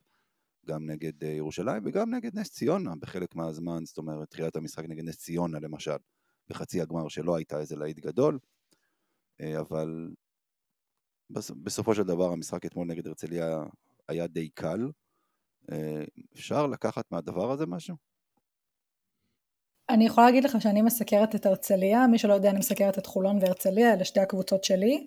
[0.65, 5.03] גם נגד אה, ירושלים וגם נגד נס ציונה בחלק מהזמן, זאת אומרת, תחילת המשחק נגד
[5.03, 5.95] נס ציונה למשל,
[6.47, 8.39] בחצי הגמר שלא הייתה איזה להיט גדול,
[9.41, 10.09] אה, אבל
[11.30, 13.63] בס- בסופו של דבר המשחק אתמול נגד הרצליה
[14.07, 14.91] היה די קל.
[15.71, 16.03] אה,
[16.34, 18.12] אפשר לקחת מהדבר הזה משהו?
[19.93, 23.37] אני יכולה להגיד לך שאני מסקרת את הרצליה, מי שלא יודע אני מסקרת את חולון
[23.41, 25.05] והרצליה, אלה שתי הקבוצות שלי,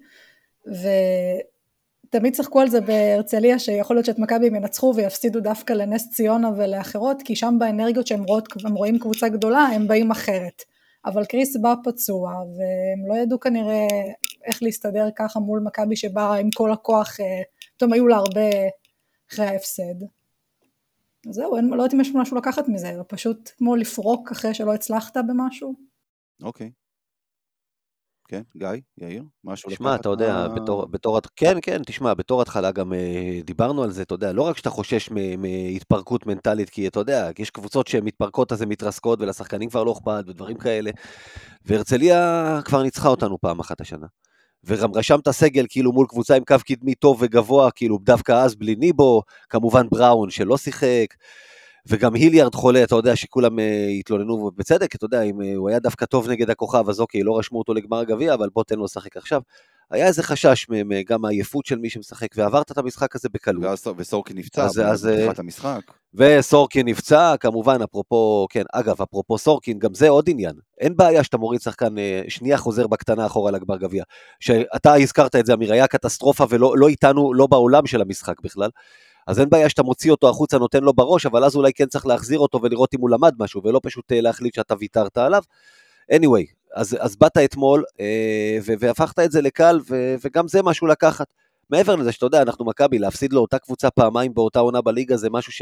[0.66, 6.50] ותמיד צחקו על זה בהרצליה שיכול להיות שאת מכבי הם ינצחו ויפסידו דווקא לנס ציונה
[6.56, 10.62] ולאחרות, כי שם באנרגיות שהם רואות, רואים קבוצה גדולה הם באים אחרת.
[11.06, 13.86] אבל קריס בא פצוע והם לא ידעו כנראה
[14.44, 17.42] איך להסתדר ככה מול מכבי שבאה עם כל הכוח, אה,
[17.76, 18.50] פתאום היו לה הרבה
[19.32, 20.15] אחרי ההפסד.
[21.28, 24.54] אז זהו, אין, לא יודעת אם יש משהו לקחת מזה, זה פשוט כמו לפרוק אחרי
[24.54, 25.74] שלא הצלחת במשהו.
[26.42, 26.70] אוקיי.
[28.28, 28.68] כן, גיא,
[28.98, 33.40] יאיר, משהו תשמע, אתה יודע, מה- בתור, בתור, כן, כן, תשמע, בתור התחלה גם אה,
[33.44, 37.50] דיברנו על זה, אתה יודע, לא רק שאתה חושש מהתפרקות מנטלית, כי אתה יודע, יש
[37.50, 40.90] קבוצות שהן מתפרקות אז הן מתרסקות, ולשחקנים כבר לא אכפת, ודברים כאלה,
[41.64, 44.06] והרצליה כבר ניצחה אותנו פעם אחת השנה.
[44.66, 48.74] וגם רשמת סגל כאילו מול קבוצה עם קו קדמי טוב וגבוה, כאילו דווקא אז בלי
[48.74, 51.06] ניבו, כמובן בראון שלא שיחק.
[51.88, 55.78] וגם היליארד חולה, אתה יודע שכולם אה, התלוננו, ובצדק, אתה יודע, אם אה, הוא היה
[55.78, 58.84] דווקא טוב נגד הכוכב, אז אוקיי, לא רשמו אותו לגמר הגביע, אבל בוא תן לו
[58.84, 59.40] לשחק עכשיו.
[59.90, 63.64] היה איזה חשש מ- מ- גם מהעייפות של מי שמשחק, ועברת את המשחק הזה בקלות.
[63.64, 65.80] ואז- וסורקי נפצע אז- אז, אה, בפתיחת המשחק.
[66.14, 70.54] וסורקין נפצע, כמובן, אפרופו, כן, אגב, אפרופו סורקין, גם זה עוד עניין.
[70.80, 74.04] אין בעיה שאתה מוריד שחקן אה, שנייה חוזר בקטנה אחורה לגמר גביע.
[74.40, 78.70] שאתה הזכרת את זה, אמיר, היה קטסטרופה ולא לא איתנו, לא בעולם של המשחק בכלל.
[79.26, 82.06] אז אין בעיה שאתה מוציא אותו החוצה, נותן לו בראש, אבל אז אולי כן צריך
[82.06, 85.42] להחזיר אותו ולראות אם הוא למד משהו, ולא פשוט אה, להחליט שאתה ויתרת עליו.
[86.12, 90.86] anyway, אז, אז באת אתמול, אה, ו- והפכת את זה לקל, ו- וגם זה משהו
[90.86, 91.26] לקחת.
[91.70, 95.52] מעבר לזה שאתה יודע, אנחנו מכבי, להפסיד לאותה קבוצה פעמיים באותה עונה בליגה, זה משהו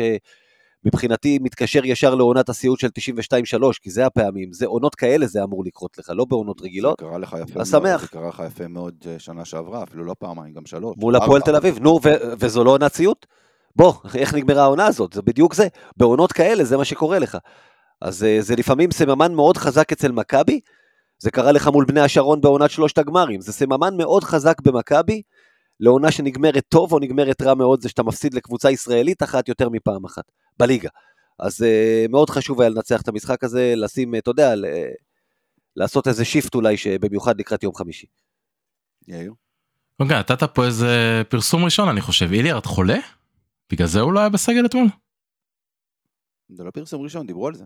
[0.84, 5.64] שמבחינתי מתקשר ישר לעונת הסיוט של 92-3, כי זה הפעמים, זה עונות כאלה זה אמור
[5.64, 6.96] לקרות לך, לא בעונות רגילות.
[7.00, 8.00] זה קרה לך יפה מאוד, שמח.
[8.00, 10.96] זה קרה לך יפה מאוד אה, שנה שעברה, אפילו לא פעמיים, גם שלוש.
[10.98, 11.16] מול.
[11.16, 13.26] הפועל תל אביב, נו, ו- וזו לא עונת סיוט?
[13.76, 15.12] בוא, איך נגמרה העונה הזאת?
[15.12, 15.68] זה בדיוק זה.
[15.96, 17.38] בעונות כאלה זה מה שקורה לך.
[18.00, 20.60] אז אה, זה לפעמים סממן מאוד חזק אצל מכבי,
[21.18, 25.22] זה קרה לך מול בני השרון בעונת שלושת הגמרים, זה סממן מאוד חזק במכבי,
[25.80, 30.04] לעונה שנגמרת טוב או נגמרת רע מאוד, זה שאתה מפסיד לקבוצה ישראלית אחת יותר מפעם
[30.04, 30.24] אחת,
[30.58, 30.88] בליגה.
[31.38, 34.64] אז uh, מאוד חשוב היה לנצח את המשחק הזה, לשים, אתה יודע, ל-
[35.76, 38.06] לעשות איזה shift אולי, במיוחד לקראת יום חמישי.
[39.08, 39.32] יאיר?
[40.00, 42.98] אוקיי, נתת פה איזה פרסום ראשון אני חושב, איליארד חולה?
[43.72, 44.86] בגלל זה הוא לא היה בסגל אתמול?
[46.48, 47.64] זה לא פרסום ראשון, דיברו על זה.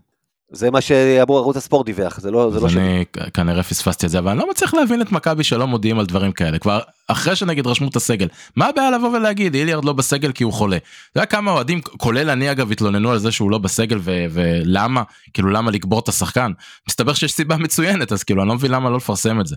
[0.52, 2.80] זה מה שאמרו ערוץ הספורט דיווח, זה לא, זה לא שלי.
[2.80, 5.98] אני כ- כנראה פספסתי את זה אבל אני לא מצליח להבין את מכבי שלא מודיעים
[5.98, 8.26] על דברים כאלה כבר אחרי שנגיד רשמו את הסגל
[8.56, 10.76] מה הבעיה לבוא ולהגיד איליארד לא בסגל כי הוא חולה.
[10.76, 15.02] אתה יודע כמה אוהדים כולל אני אגב התלוננו על זה שהוא לא בסגל ו- ולמה
[15.34, 16.52] כאילו למה לקבור את השחקן
[16.88, 19.56] מסתבר שיש סיבה מצוינת אז כאילו אני לא מבין למה לא לפרסם את זה.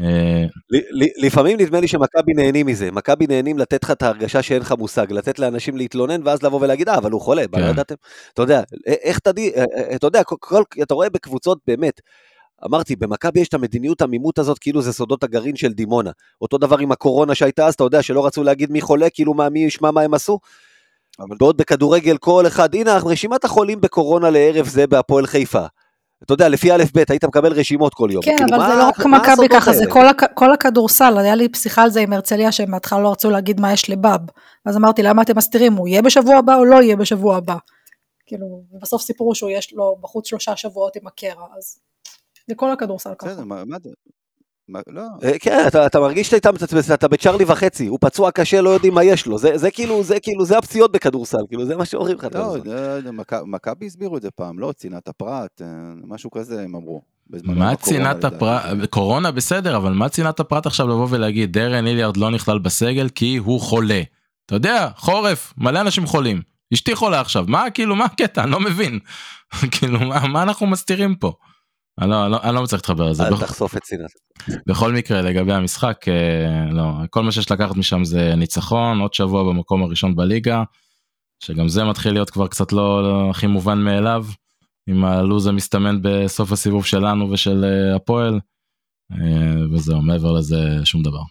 [0.00, 0.44] אה,
[1.16, 5.12] לפעמים נדמה לי שמכבי נהנים מזה, מכבי נהנים לתת לך את ההרגשה שאין לך מושג,
[5.12, 7.68] לתת לאנשים להתלונן ואז לבוא ולהגיד, אה, אבל הוא חולה, מה, כן.
[7.70, 7.94] ידעתם?
[8.34, 10.22] אתה יודע, א- איך תדעי, א- א- אתה יודע,
[10.82, 12.00] אתה רואה בקבוצות באמת,
[12.64, 16.10] אמרתי, במכבי יש את המדיניות עמימות הזאת, כאילו זה סודות הגרעין של דימונה.
[16.42, 19.48] אותו דבר עם הקורונה שהייתה אז, אתה יודע שלא רצו להגיד מי חולה, כאילו מה,
[19.48, 20.38] מי ישמע מה הם עשו?
[21.20, 25.66] אבל בעוד בכדורגל כל אחד, הנה רשימת החולים בקורונה לערב זה בהפועל חיפה.
[26.24, 28.22] אתה יודע, לפי א' ב' היית מקבל רשימות כל יום.
[28.24, 29.84] כן, כאילו, אבל מה- זה לא רק מכבי ככה, זה?
[29.90, 33.30] כל הכ- כל הכדורסל, היה לי שיחה על זה עם הרצליה, שהם בהתחלה לא רצו
[33.30, 34.20] להגיד מה יש לבאב.
[34.66, 37.56] אז אמרתי, למה אתם מסתירים, הוא יהיה בשבוע הבא או לא יהיה בשבוע הבא?
[38.26, 41.78] כאילו, ובסוף סיפרו שהוא יש לו בחוץ שלושה שבועות עם הקרע, אז
[42.48, 43.30] זה כל הכדורסל ככה.
[44.68, 48.70] לא, אה, כן, אתה, אתה מרגיש שאתה אתה, אתה בצ'רלי וחצי, הוא פצוע קשה, לא
[48.70, 51.84] יודעים מה יש לו, זה, זה כאילו, זה כאילו, זה הפציעות בכדורסל, כאילו, זה מה
[51.84, 52.26] שאומרים לך.
[52.34, 52.56] לא,
[53.46, 55.66] מכבי הסבירו את זה פעם, לא צנעת הפרט, אה,
[56.06, 57.02] משהו כזה הם אמרו.
[57.44, 58.24] מה צנעת.
[58.24, 63.08] הפרט קורונה בסדר אבל מה צנעת הפרט עכשיו לבוא ולהגיד דרן איליארד לא נכלל בסגל
[63.08, 64.02] כי הוא חולה.
[64.46, 66.42] אתה יודע חורף מלא אנשים חולים
[66.74, 68.98] אשתי חולה עכשיו מה כאילו מה הקטע אני לא מבין
[69.72, 71.32] כאילו מה, מה אנחנו מסתירים פה.
[72.00, 73.22] אני לא, לא, אני לא מצליח להתחבר לזה.
[73.26, 74.10] אל בכל- תחשוף את צנעת.
[74.66, 79.42] בכל מקרה לגבי המשחק אה, לא כל מה שיש לקחת משם זה ניצחון עוד שבוע
[79.52, 80.62] במקום הראשון בליגה
[81.40, 84.26] שגם זה מתחיל להיות כבר קצת לא, לא הכי מובן מאליו
[84.86, 88.40] עם הלו"ז המסתמן בסוף הסיבוב שלנו ושל אה, הפועל
[89.12, 89.18] אה,
[89.74, 91.22] וזהו מעבר לזה שום דבר.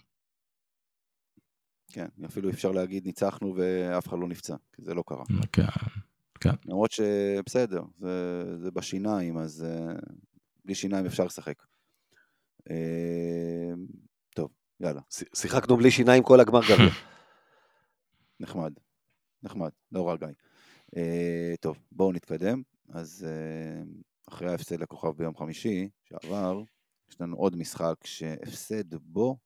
[1.92, 5.24] כן, אפילו אפשר להגיד ניצחנו ואף אחד לא נפצע, כי זה לא קרה.
[6.40, 6.50] כן.
[6.66, 9.66] למרות שבסדר, זה, זה בשיניים, אז
[10.64, 11.62] בלי שיניים אפשר לשחק.
[12.60, 12.66] Uh,
[14.34, 14.50] טוב,
[14.80, 15.00] יאללה,
[15.34, 16.90] שיחקנו בלי שיניים כל הגמר גביע.
[18.40, 18.72] נחמד,
[19.42, 20.28] נחמד, לא רע גיא.
[20.90, 22.62] Uh, טוב, בואו נתקדם.
[22.88, 23.88] אז uh,
[24.28, 26.62] אחרי ההפסד לכוכב ביום חמישי שעבר,
[27.10, 29.36] יש לנו עוד משחק שהפסד בו,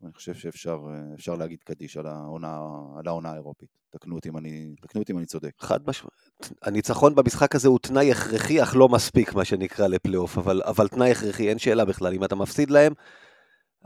[0.00, 0.78] ואני חושב שאפשר
[1.28, 2.58] אה, להגיד קדיש על העונה,
[2.98, 3.68] על העונה האירופית.
[3.90, 5.52] תקנו אותי אם אני, תקנו אותי אם אני צודק.
[5.58, 6.50] חד משמעית.
[6.62, 11.10] הניצחון במשחק הזה הוא תנאי הכרחי, אך לא מספיק, מה שנקרא, לפלייאוף, אבל, אבל תנאי
[11.10, 12.14] הכרחי, אין שאלה בכלל.
[12.14, 12.92] אם אתה מפסיד להם,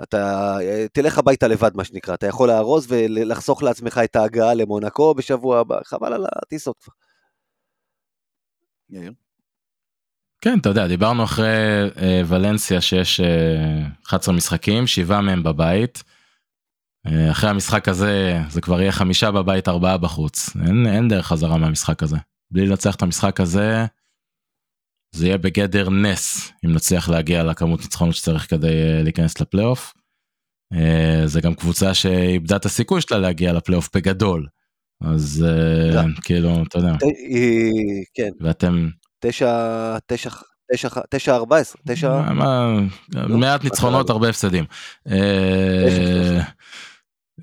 [0.02, 2.14] אתה אה, תלך הביתה לבד, מה שנקרא.
[2.14, 6.94] אתה יכול לארוז ולחסוך לעצמך את ההגעה למונקו בשבוע הבא, חבל על הטיסות כבר.
[8.90, 9.12] יאיר?
[10.40, 11.46] כן אתה יודע דיברנו אחרי
[12.02, 16.02] אה, ולנסיה שיש אה, 11 משחקים שבעה מהם בבית.
[17.06, 21.56] אה, אחרי המשחק הזה זה כבר יהיה חמישה בבית ארבעה בחוץ אין, אין דרך חזרה
[21.58, 22.16] מהמשחק הזה
[22.50, 23.84] בלי לנצח את המשחק הזה.
[25.14, 29.94] זה יהיה בגדר נס אם נצליח להגיע לכמות ניצחונות שצריך כדי אה, להיכנס לפלייאוף.
[30.72, 34.46] אה, זה גם קבוצה שאיבדה את הסיכוי שלה להגיע לפלייאוף בגדול.
[35.02, 35.46] אז
[35.96, 36.02] אה.
[36.24, 36.96] כאילו אתה יודע
[37.28, 38.88] היא- כן, ואתם
[39.20, 39.48] תשע,
[40.06, 40.30] תשע,
[40.72, 44.14] תשע, תשע, ארבע עשרה, תשע, מה- מה- מעט ניצחונות קרה?
[44.14, 44.64] הרבה הפסדים.
[45.10, 46.40] אה,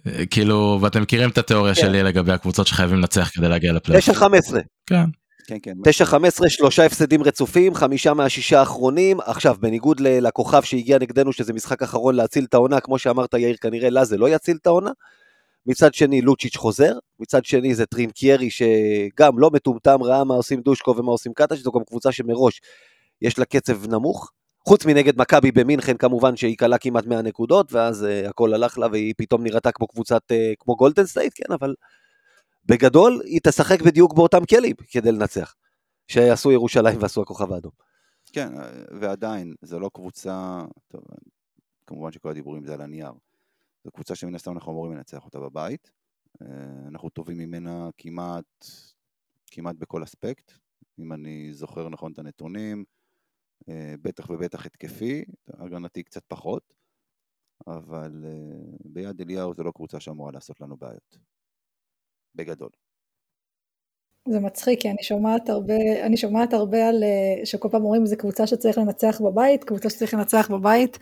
[0.08, 1.82] אה, כאילו ואתם מכירים את התיאוריה כן.
[1.82, 4.04] שלי לגבי הקבוצות שחייבים לנצח כדי להגיע לפלייאוף.
[4.04, 4.60] תשע, חמש עשרה.
[4.86, 5.04] כן.
[5.48, 5.72] כן, כן.
[5.84, 9.20] 9-15, שלושה הפסדים רצופים, חמישה מהשישה האחרונים.
[9.26, 13.90] עכשיו, בניגוד לכוכב שהגיע נגדנו, שזה משחק אחרון להציל את העונה, כמו שאמרת, יאיר, כנראה
[13.90, 14.92] לה זה לא יציל את העונה.
[15.68, 20.96] מצד שני, לוצ'יץ' חוזר, מצד שני זה טרינקיירי, שגם לא מטומטם, ראה מה עושים דושקו
[20.98, 22.62] ומה עושים קטש, זו גם קבוצה שמראש
[23.22, 24.32] יש לה קצב נמוך.
[24.68, 28.88] חוץ מנגד מכבי במינכן, כמובן שהיא קלעה כמעט 100 נקודות, ואז uh, הכל הלך לה
[28.92, 31.76] והיא פתאום נראתה כמו קבוצת, uh, כמו גולדן סטייט, כן, אבל
[32.66, 35.54] בגדול היא תשחק בדיוק באותם כלים כדי לנצח.
[36.08, 37.72] שעשו ירושלים ועשו הכוכב האדום.
[38.34, 38.54] כן,
[39.00, 41.02] ועדיין, זו לא קבוצה, טוב,
[41.88, 43.12] כמובן שכל הדיבורים זה על הנייר.
[43.88, 45.92] זו קבוצה שמן הסתם אנחנו אמורים לנצח אותה בבית.
[46.42, 46.48] אה,
[46.88, 48.66] אנחנו טובים ממנה כמעט,
[49.52, 50.52] כמעט בכל אספקט,
[51.00, 52.84] אם אני זוכר נכון את הנתונים,
[53.70, 56.74] אה, בטח ובטח התקפי, הגנתי קצת פחות,
[57.68, 61.18] אבל אה, ביד אליהו זו לא קבוצה שאמורה לעשות לנו בעיות.
[62.36, 62.70] בגדול.
[64.30, 67.04] זה מצחיק, כי אני שומעת הרבה, אני שומעת הרבה על,
[67.46, 71.00] שכל פעם אומרים, זו קבוצה שצריך לנצח בבית, קבוצה שצריך לנצח בבית.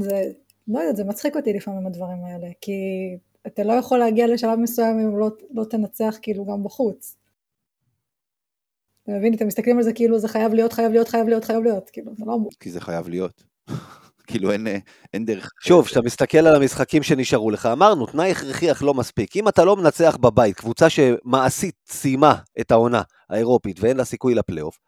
[0.00, 0.32] זה,
[0.72, 2.72] לא יודעת, זה מצחיק אותי לפעמים הדברים האלה, כי
[3.46, 7.16] אתה לא יכול להגיע לשלב מסוים אם לא, לא תנצח כאילו גם בחוץ.
[9.02, 9.34] אתה מבין?
[9.34, 12.12] אתם מסתכלים על זה כאילו זה חייב להיות, חייב להיות, חייב להיות, חייב להיות, כאילו,
[12.16, 12.50] זה לא אמור.
[12.60, 13.42] כי זה חייב להיות.
[14.26, 14.66] כאילו אין,
[15.14, 15.50] אין דרך...
[15.60, 19.36] שוב, כשאתה מסתכל על המשחקים שנשארו לך, אמרנו, תנאי הכרחי אך לא מספיק.
[19.36, 24.78] אם אתה לא מנצח בבית, קבוצה שמעשית סיימה את העונה האירופית ואין לה סיכוי לפלייאוף,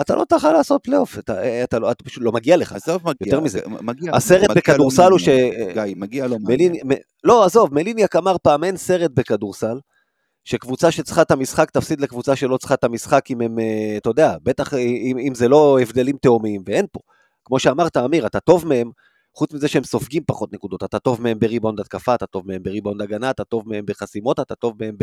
[0.00, 2.72] אתה לא תוכל לעשות פלייאוף, אתה, אתה, לא, אתה פשוט לא מגיע לך.
[2.72, 3.14] עזוב, מגיע.
[3.20, 5.28] יותר מזה, מגיע, הסרט מגיע בכדורסל הוא ש...
[5.74, 6.86] גיא, מגיע לו מלין, מעניין.
[6.86, 6.90] מ...
[7.24, 9.78] לא, עזוב, מליניאק אמר פעם, אין סרט בכדורסל,
[10.44, 14.36] שקבוצה שצריכה את המשחק תפסיד לקבוצה שלא צריכה את המשחק אם הם, אה, אתה יודע,
[14.42, 17.00] בטח אם, אם זה לא הבדלים תהומיים, ואין פה.
[17.44, 18.90] כמו שאמרת, אמיר, אתה טוב מהם,
[19.38, 23.02] חוץ מזה שהם סופגים פחות נקודות, אתה טוב מהם בריבאונד התקפה, אתה טוב מהם בריבאונד
[23.02, 24.96] הגנה, אתה טוב מהם בחסימות, אתה טוב מהם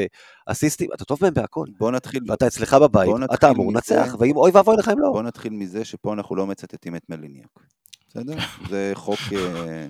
[0.48, 1.66] באסיסטים, אתה טוב מהם בהכל.
[1.78, 4.90] בוא נתחיל, ואתה אצלך בבית, בוא נתחיל אתה אמור מזה- לנצח, ואם אוי ואבוי לך
[4.90, 5.12] אם לא.
[5.12, 7.60] בוא נתחיל מזה שפה אנחנו לא מצטטים את מליניאק.
[8.10, 8.36] בסדר?
[8.70, 9.88] זה חוק אה,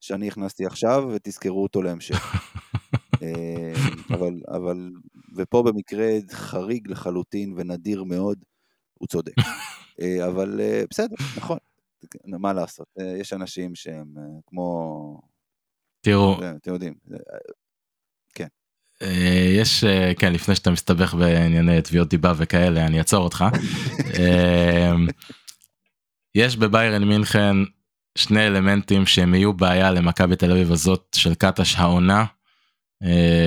[0.00, 2.16] שאני הכנסתי עכשיו, ותזכרו אותו להמשך.
[3.22, 3.72] אה,
[4.10, 4.90] אבל, אבל,
[5.36, 8.38] ופה במקרה חריג לחלוטין ונדיר מאוד,
[8.98, 9.34] הוא צודק.
[10.00, 10.60] אה, אבל
[10.90, 11.58] בסדר, נכון,
[12.24, 15.20] מה לעשות, אה, יש אנשים שהם אה, כמו,
[16.00, 16.94] תראו, אה, אתם יודעים,
[19.02, 19.84] אה, יש,
[20.18, 23.44] כן, לפני שאתה מסתבך בענייני תביעות דיבה וכאלה, אני אעצור אותך.
[26.34, 27.56] יש בביירן מינכן
[28.18, 32.24] שני אלמנטים שהם יהיו בעיה למכבי תל אביב הזאת של קטש העונה,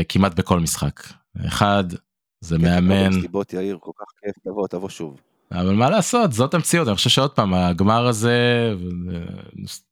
[0.10, 1.00] כמעט בכל משחק.
[1.48, 1.84] אחד,
[2.42, 3.10] זה כן, מאמן,
[4.44, 5.22] תבוא, תבוא שוב.
[5.54, 8.74] אבל מה לעשות זאת המציאות אני חושב שעוד פעם הגמר הזה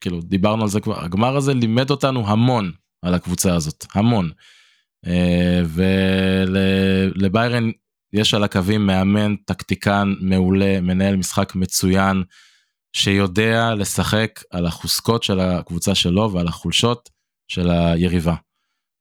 [0.01, 4.30] כאילו דיברנו על זה כבר הגמר הזה לימד אותנו המון על הקבוצה הזאת המון.
[5.07, 5.62] אה,
[7.16, 7.72] ולביירן
[8.14, 12.24] יש על הקווים מאמן טקטיקן מעולה מנהל משחק מצוין
[12.95, 17.09] שיודע לשחק על החוזקות של הקבוצה שלו ועל החולשות
[17.47, 18.36] של היריבה.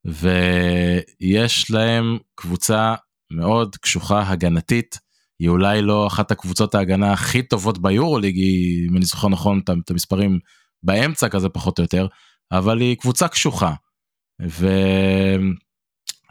[0.05, 2.95] ויש להם קבוצה
[3.33, 5.10] מאוד קשוחה הגנתית.
[5.41, 9.91] היא אולי לא אחת הקבוצות ההגנה הכי טובות ביורוליג, היא, אם אני זוכר נכון את
[9.91, 10.38] המספרים
[10.82, 12.07] באמצע כזה פחות או יותר,
[12.53, 13.72] אבל היא קבוצה קשוחה.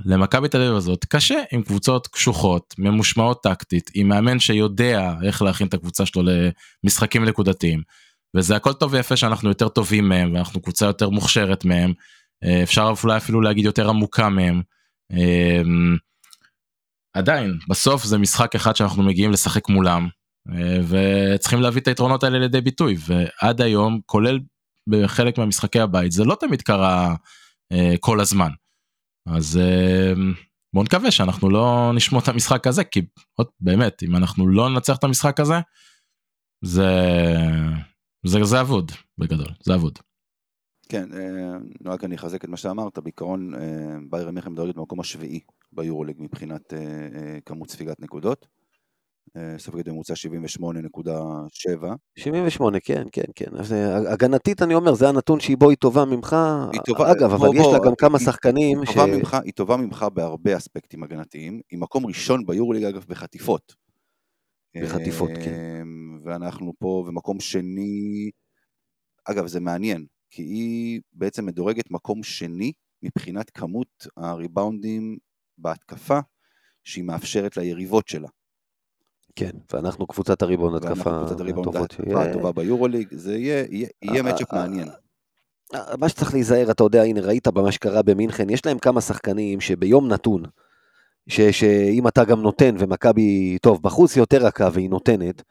[0.06, 5.68] ולמכבי תל אביב הזאת קשה עם קבוצות קשוחות, ממושמעות טקטית, עם מאמן שיודע איך להכין
[5.68, 6.24] את הקבוצה שלו
[6.84, 7.82] למשחקים נקודתיים.
[8.36, 11.94] וזה הכל טוב ויפה שאנחנו יותר טובים מהם ואנחנו קבוצה יותר מוכשרת מהם.
[12.44, 14.62] אה, אפשר אולי אפילו להגיד יותר עמוקה מהם.
[17.20, 20.08] עדיין בסוף זה משחק אחד שאנחנו מגיעים לשחק מולם
[20.52, 24.40] אה, וצריכים להביא את היתרונות האלה לידי ביטוי ועד היום כולל
[24.90, 27.16] בחלק מהמשחקי הבית זה לא תמיד קרה
[27.72, 28.50] אה, כל הזמן.
[29.28, 30.14] אז אה,
[30.76, 33.02] בוא נקווה שאנחנו לא נשמור את המשחק הזה כי
[33.34, 35.60] עוד באמת אם אנחנו לא ננצח את המשחק הזה
[36.66, 36.90] זה
[38.26, 40.00] זה זה אבוד בגדול זה אבוד.
[40.90, 43.60] כן, אה, רק אני אחזק את מה שאמרת, בעיקרון אה,
[44.10, 45.40] ביירן מיכן מדורגת במקום השביעי
[45.72, 46.80] ביורוליג מבחינת אה,
[47.46, 48.48] כמות ספיגת נקודות.
[49.58, 51.86] סופגת בממוצע 78.7.
[52.20, 53.46] 78, כן, כן, כן.
[53.60, 53.76] אז
[54.14, 56.36] הגנתית, אני אומר, זה הנתון שהיא בו היא טובה ממך.
[56.74, 58.94] היא טובה- אגב, אבל בוא, יש לה בוא, גם כמה היא- שחקנים היא ש...
[58.94, 63.76] טובה ממך, היא טובה ממך בהרבה אספקטים הגנתיים, היא מקום ראשון ביורוליג אגב בחטיפות.
[64.84, 65.88] בחטיפות, כן.
[66.24, 68.30] ואנחנו פה במקום שני,
[69.26, 72.72] אגב זה מעניין, כי היא בעצם מדורגת מקום שני
[73.04, 75.18] מבחינת כמות הריבאונדים
[75.58, 76.20] בהתקפה
[76.84, 78.28] שהיא מאפשרת ליריבות שלה.
[79.36, 81.96] כן, ואנחנו קבוצת הריבון התקפה הטובות.
[82.16, 83.66] הטובה ביורוליג, זה יהיה,
[84.02, 84.88] יהיה אה, מצ'אפ אה, מעניין.
[85.76, 89.62] אה, מה שצריך להיזהר, אתה יודע, הנה, ראית במה שקרה במינכן, יש להם כמה שחקנים
[89.62, 90.44] שביום נתון
[91.28, 95.44] ש, שאם אתה גם נותן, ומכבי, טוב, בחוץ יותר רכה והיא נותנת,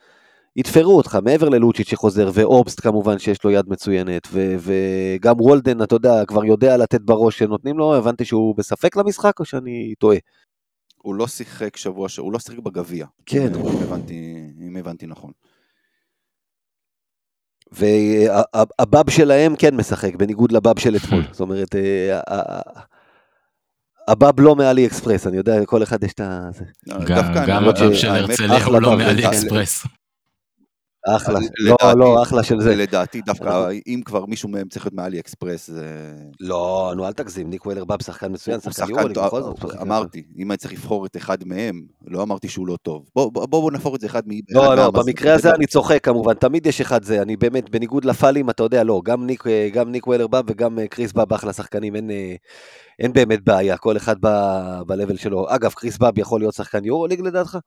[0.59, 5.95] יתפרו אותך, מעבר ללוצ'יץ' שחוזר, ואובסט כמובן שיש לו יד מצוינת, ו, וגם וולדן, אתה
[5.95, 10.17] יודע, כבר יודע לתת בראש שנותנים לו, הבנתי שהוא בספק למשחק או שאני טועה?
[10.97, 13.07] הוא לא שיחק שבוע, ש- הוא לא שיחק בגביע.
[13.27, 13.53] כן.
[13.55, 14.35] אם הבנתי,
[14.67, 15.31] אם הבנתי נכון.
[17.73, 21.23] והבאב שלהם כן משחק, בניגוד לבאב של אתמול.
[21.33, 22.83] זאת אומרת, אה, ה- ה-
[24.09, 26.49] הבאב לא מאלי אקספרס, אני יודע, לכל אחד יש את ה...
[26.55, 26.65] זה.
[27.07, 27.25] גם-
[27.65, 29.87] הבאב של האמת, הרצליה אחלה הוא לא מאלי אקספרס.
[31.17, 31.39] אחלה.
[31.39, 32.77] לדעתי- לא, לא, אחלה של זה.
[32.77, 36.15] לדעתי דווקא, אם כבר מישהו מהם צריך להיות מאלי אקספרס, זה...
[36.41, 39.57] לא, נו, אל תגזים, ניק וולר באב שחקן מצוין, שחקן טוב, בכל זאת.
[39.83, 43.05] אמרתי, אם אני צריך לבחור את אחד מהם, לא אמרתי שהוא לא טוב.
[43.15, 44.31] בואו בוא, בוא נהפוך את זה אחד מ...
[44.51, 48.51] לא, לא, במקרה הזה אני צוחק כמובן, תמיד יש אחד זה, אני באמת, בניגוד לפאלים,
[48.51, 51.97] אתה יודע, לא, גם ניק, גם ניק ויילר באב וגם אה, קריס באב אחלה שחקנים,
[51.97, 52.35] אין, אה,
[52.99, 55.47] אין באמת בעיה, כל אחד ב-level שלו.
[55.49, 57.59] אגב, קריס באב יכול להיות שחקן יורוליג לדעתך?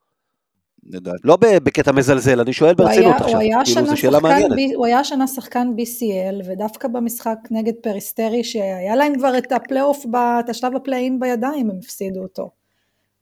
[0.86, 1.18] לדעתי.
[1.24, 4.56] לא בקטע מזלזל, אני שואל ברצינות עכשיו, כאילו, זו שאלה שחקן מעניינת.
[4.56, 10.04] ב- הוא היה השנה שחקן BCL, ודווקא במשחק נגד פריסטרי, שהיה להם כבר את הפלייאוף,
[10.44, 12.50] את השלב הפליי אין בידיים, הם הפסידו אותו.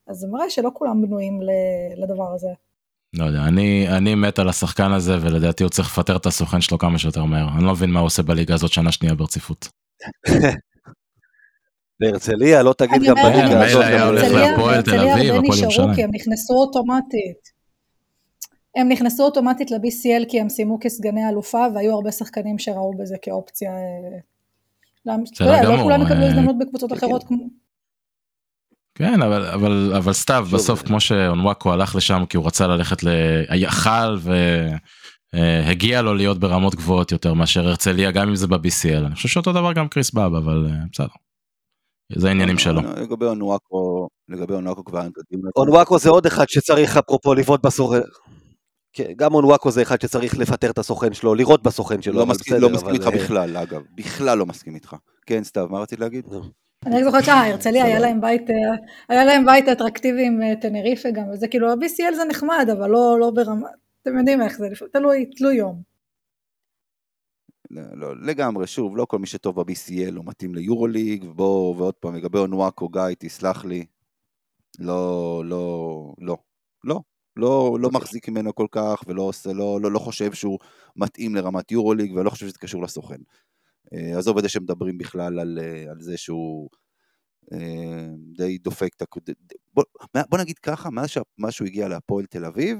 [0.06, 1.40] אז זה מראה שלא כולם בנויים
[1.96, 2.48] לדבר הזה.
[3.14, 6.78] לא יודע, אני, אני מת על השחקן הזה, ולדעתי הוא צריך לפטר את הסוכן שלו
[6.78, 7.48] כמה שיותר מהר.
[7.56, 9.68] אני לא מבין מה הוא עושה בליגה הזאת שנה שנייה ברציפות.
[12.00, 13.84] בהרצליה, לא תגיד אני גם אומרת, כן, בליגה מילא הזאת.
[14.84, 15.94] תל בהרצליה אביב, הרבה הפועל נשארו ירושלים.
[15.94, 17.60] כי הם נכנסו אוטומטית.
[18.76, 23.70] הם נכנסו אוטומטית ל-BCL כי הם סיימו כסגני אלופה, והיו הרבה שחקנים שראו בזה כאופציה.
[23.72, 25.16] אה,
[25.62, 27.24] לא כולם יקבלו אה, הזדמנות בקבוצות אחרות.
[27.24, 27.46] כמו-
[28.94, 33.02] כן, אבל, אבל, אבל סתיו, בסוף זה- כמו שאונוואקו הלך לשם כי הוא רצה ללכת
[33.02, 33.08] ל...
[33.54, 34.16] יכל
[35.34, 39.06] והגיע לו להיות ברמות גבוהות יותר מאשר הרצליה, גם אם זה ב-BCL.
[39.06, 41.06] אני חושב שאותו דבר גם קריס באב, אבל אה, בסדר.
[42.16, 42.80] זה העניינים שלו.
[42.80, 44.98] לגבי אונואקו, לגבי אונואקו כבר...
[44.98, 45.52] היה את הדיון הזה.
[45.56, 48.00] אונוואקו זה עוד אחד שצריך, אפרופו, לבעוט בסוכן.
[48.92, 52.18] כן, גם אונוואקו זה אחד שצריך לפטר את הסוכן שלו, לירות בסוכן שלו.
[52.18, 53.80] לא מסכים בסדר, לא מסכים אבל, איתך אה, בכלל, אגב.
[53.94, 54.96] בכלל לא מסכים איתך.
[55.26, 56.24] כן, סתיו, מה רצית להגיד?
[56.86, 58.56] אני רק זוכרת שהרצליה היה להם בית, אה,
[59.08, 63.16] היה להם בית אטרקטיבי עם אה, טנריפה גם, וזה כאילו ה-BCL זה נחמד, אבל לא,
[63.20, 63.68] לא ברמה,
[64.02, 64.66] אתם יודעים איך זה,
[65.36, 65.89] תלוי יום.
[67.70, 72.38] לא, לגמרי, שוב, לא כל מי שטוב ב-BCL הוא מתאים ליורוליג, ובוא, ועוד פעם, לגבי
[72.38, 73.86] אונואקו, גיא, תסלח לי,
[74.78, 76.36] לא, לא, לא,
[76.84, 77.00] לא,
[77.36, 80.58] לא, לא מחזיק ממנו כל כך, ולא עושה, לא, לא, לא חושב שהוא
[80.96, 83.20] מתאים לרמת יורוליג, ולא חושב שזה קשור לסוכן.
[83.94, 86.68] אה, עזוב את זה שמדברים בכלל על, אה, על זה שהוא
[87.52, 88.06] אה,
[88.36, 89.22] די דופק את הקוד...
[89.74, 89.84] בוא,
[90.28, 92.78] בוא נגיד ככה, מאז שה- מאז שהוא הגיע להפועל תל אביב,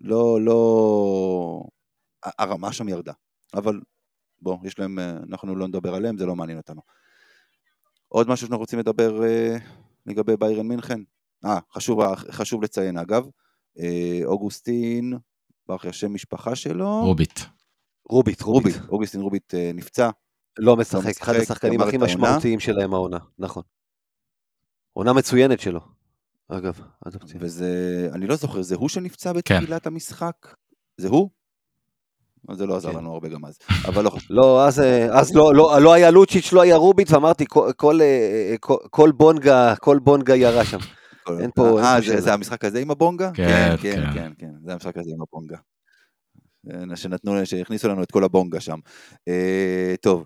[0.00, 1.62] לא, לא...
[2.38, 3.12] הרמה שם ירדה.
[3.54, 3.80] אבל
[4.42, 6.80] בוא, יש להם, אה, אנחנו לא נדבר עליהם, זה לא מעניין אותנו.
[8.08, 9.56] עוד משהו שאנחנו רוצים לדבר אה,
[10.06, 11.00] לגבי ביירן מינכן?
[11.44, 13.26] אה, חשוב, חשוב לציין אגב,
[13.78, 15.18] אה, אוגוסטין,
[15.66, 17.40] ברח לי השם משפחה שלו, רוביט.
[18.10, 18.76] רוביט, רוביט.
[18.88, 20.10] אוגוסטין רוביט אה, נפצע,
[20.58, 21.96] לא משחק, משחק, אחד השחקנים הכי.
[21.96, 23.62] משמעותיים שלהם העונה, נכון.
[24.92, 25.80] עונה מצוינת שלו,
[26.48, 27.44] אגב, עד הפציעה.
[27.44, 29.38] וזה, אני לא זוכר, זה הוא שנפצע כן.
[29.38, 30.54] בתחילת המשחק?
[30.96, 31.30] זה הוא?
[32.56, 32.98] זה לא עזר כן.
[32.98, 34.28] לנו הרבה גם אז, אבל לא חשוב.
[34.30, 38.00] לא, אז, אה, אז לא, לא, לא היה לוצ'יץ', לא היה רוביט, ואמרתי, כל, כל,
[38.00, 38.54] אה,
[38.90, 40.78] כל, בונגה, כל בונגה ירה שם.
[41.40, 42.20] אין פה- אה, זה-.
[42.20, 43.30] זה המשחק הזה עם הבונגה?
[43.34, 44.12] כן, כן, כן.
[44.14, 45.56] כן, כן, זה המשחק הזה עם הבונגה.
[46.90, 48.78] אה, שנתנו, שהכניסו לנו את כל הבונגה שם.
[49.28, 50.24] אה, טוב,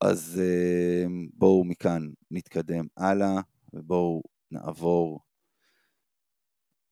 [0.00, 3.40] אז אה, בואו מכאן נתקדם הלאה,
[3.72, 5.20] ובואו נעבור.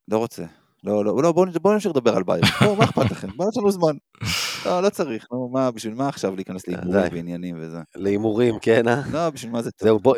[0.08, 0.44] לא רוצה.
[0.86, 2.48] לא, לא, לא, בואו בוא נמשיך לדבר על ביירן.
[2.60, 3.28] בואו, מה אכפת לכם?
[3.38, 3.96] מה יש לנו זמן?
[4.66, 5.26] לא, לא צריך.
[5.32, 7.08] נו, מה, בשביל מה עכשיו להיכנס להימורים די.
[7.12, 7.78] ועניינים וזה?
[7.96, 9.02] להימורים, כן, אה?
[9.12, 9.88] לא, בשביל מה זה טוב?
[9.88, 10.16] זהו, בוא,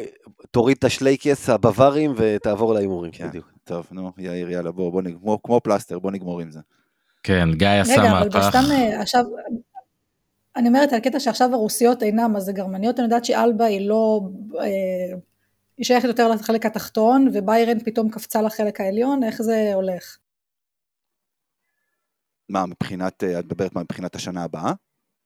[0.50, 3.28] תוריד את השלייקס הבווארים ותעבור להימורים, כן.
[3.28, 3.52] בדיוק.
[3.64, 6.60] טוב, נו, יאיר, יאללה, בואו, בוא, נג- כמו, פלסטר, בוא נגמור עם זה.
[7.22, 8.36] כן, גיא עשה רגע, אבל מהפך.
[8.38, 9.24] בסתם אה, עכשיו,
[10.56, 14.20] אני אומרת על קטע שעכשיו הרוסיות אינם, אז זה גרמניות, אני יודעת שאלבה היא לא,
[14.60, 14.66] אה,
[15.78, 20.16] היא שייכת יותר לחלק התחתון, וביירן פתאום קפצה לחלק העליון, איך זה הולך?
[22.48, 24.72] מה, מבחינת, אה, את מדברת מה, מבחינת השנה הבאה?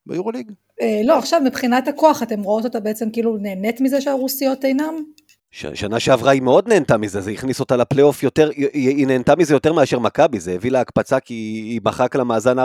[0.06, 0.52] ביורוליג?
[0.80, 4.94] אה, לא, עכשיו מבחינת הכוח, אתם רואות אותה בעצם כאילו נהנית מזה שהרוסיות אינם?
[5.50, 9.36] ש- שנה שעברה היא מאוד נהנתה מזה, זה הכניס אותה לפלייאוף יותר, היא, היא נהנתה
[9.36, 12.62] מזה יותר מאשר מכבי, זה הביא לה הקפצה כי היא מחק לה מאזן 0-4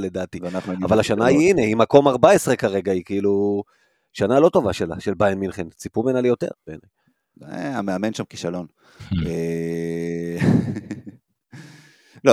[0.00, 0.40] לדעתי.
[0.82, 3.62] אבל השנה היא, הנה, היא מקום 14 כרגע, היא כאילו...
[4.12, 6.48] שנה לא טובה שלה, של ביין מינכן, ציפו ממנה ליותר.
[7.42, 8.66] אה, המאמן שם כישלון.
[12.24, 12.32] לא,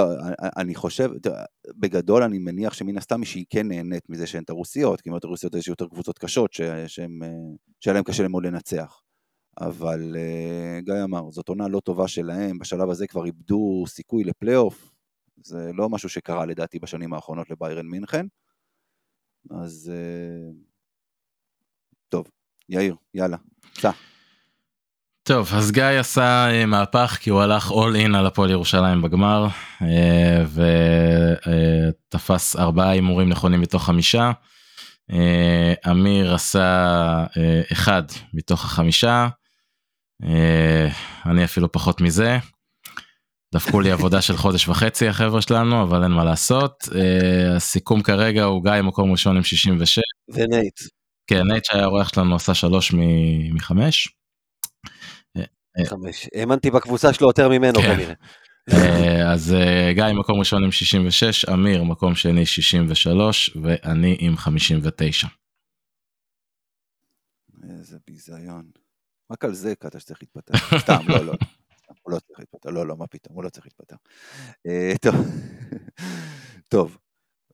[0.58, 1.10] אני חושב,
[1.80, 5.24] בגדול אני מניח שמן הסתם שהיא כן נהנית מזה שאין את הרוסיות, כי אם את
[5.24, 7.30] הרוסיות יש יותר קבוצות קשות שהן, אה,
[7.80, 9.02] שהיה להם קשה מאוד לנצח.
[9.62, 14.92] אבל אה, גיא אמר, זאת עונה לא טובה שלהם, בשלב הזה כבר איבדו סיכוי לפלייאוף,
[15.44, 18.26] זה לא משהו שקרה לדעתי בשנים האחרונות לביירן מינכן,
[19.52, 20.52] אז אה,
[22.10, 22.28] טוב,
[22.70, 23.38] יאיר, יאללה,
[23.80, 24.15] סע.
[25.28, 29.48] טוב אז גיא עשה אה, מהפך כי הוא הלך all in על הפועל ירושלים בגמר
[29.82, 30.44] אה,
[32.12, 34.32] ותפס ארבעה הימורים נכונים מתוך חמישה.
[35.12, 36.64] אה, אמיר עשה
[37.38, 38.04] אה, אחד
[38.34, 39.28] מתוך החמישה.
[40.24, 40.88] אה,
[41.26, 42.38] אני אפילו פחות מזה.
[43.54, 46.90] דפקו לי עבודה של חודש וחצי החבר'ה שלנו אבל אין מה לעשות.
[46.96, 50.00] אה, הסיכום כרגע הוא גיא מקום ראשון עם 66.
[50.30, 50.80] ונייט.
[51.28, 52.94] כן נייט שהיה האורח שלנו עשה שלוש
[53.54, 54.16] מחמש.
[55.84, 56.28] חמש.
[56.36, 57.96] האמנתי בקבוצה שלו יותר ממנו כן.
[57.96, 58.14] כנראה.
[58.74, 65.28] אה, אז אה, גיא מקום ראשון עם 66, אמיר מקום שני 63 ואני עם 59.
[67.70, 68.72] איזה ביזיון.
[69.32, 70.54] רק על זה קטע שצריך להתפטר.
[70.84, 71.34] סתם, לא, לא.
[72.02, 72.70] הוא לא צריך להתפטר.
[72.70, 73.96] לא, לא, מה פתאום, הוא לא צריך להתפטר.
[74.68, 75.16] אה, טוב.
[76.72, 76.98] טוב,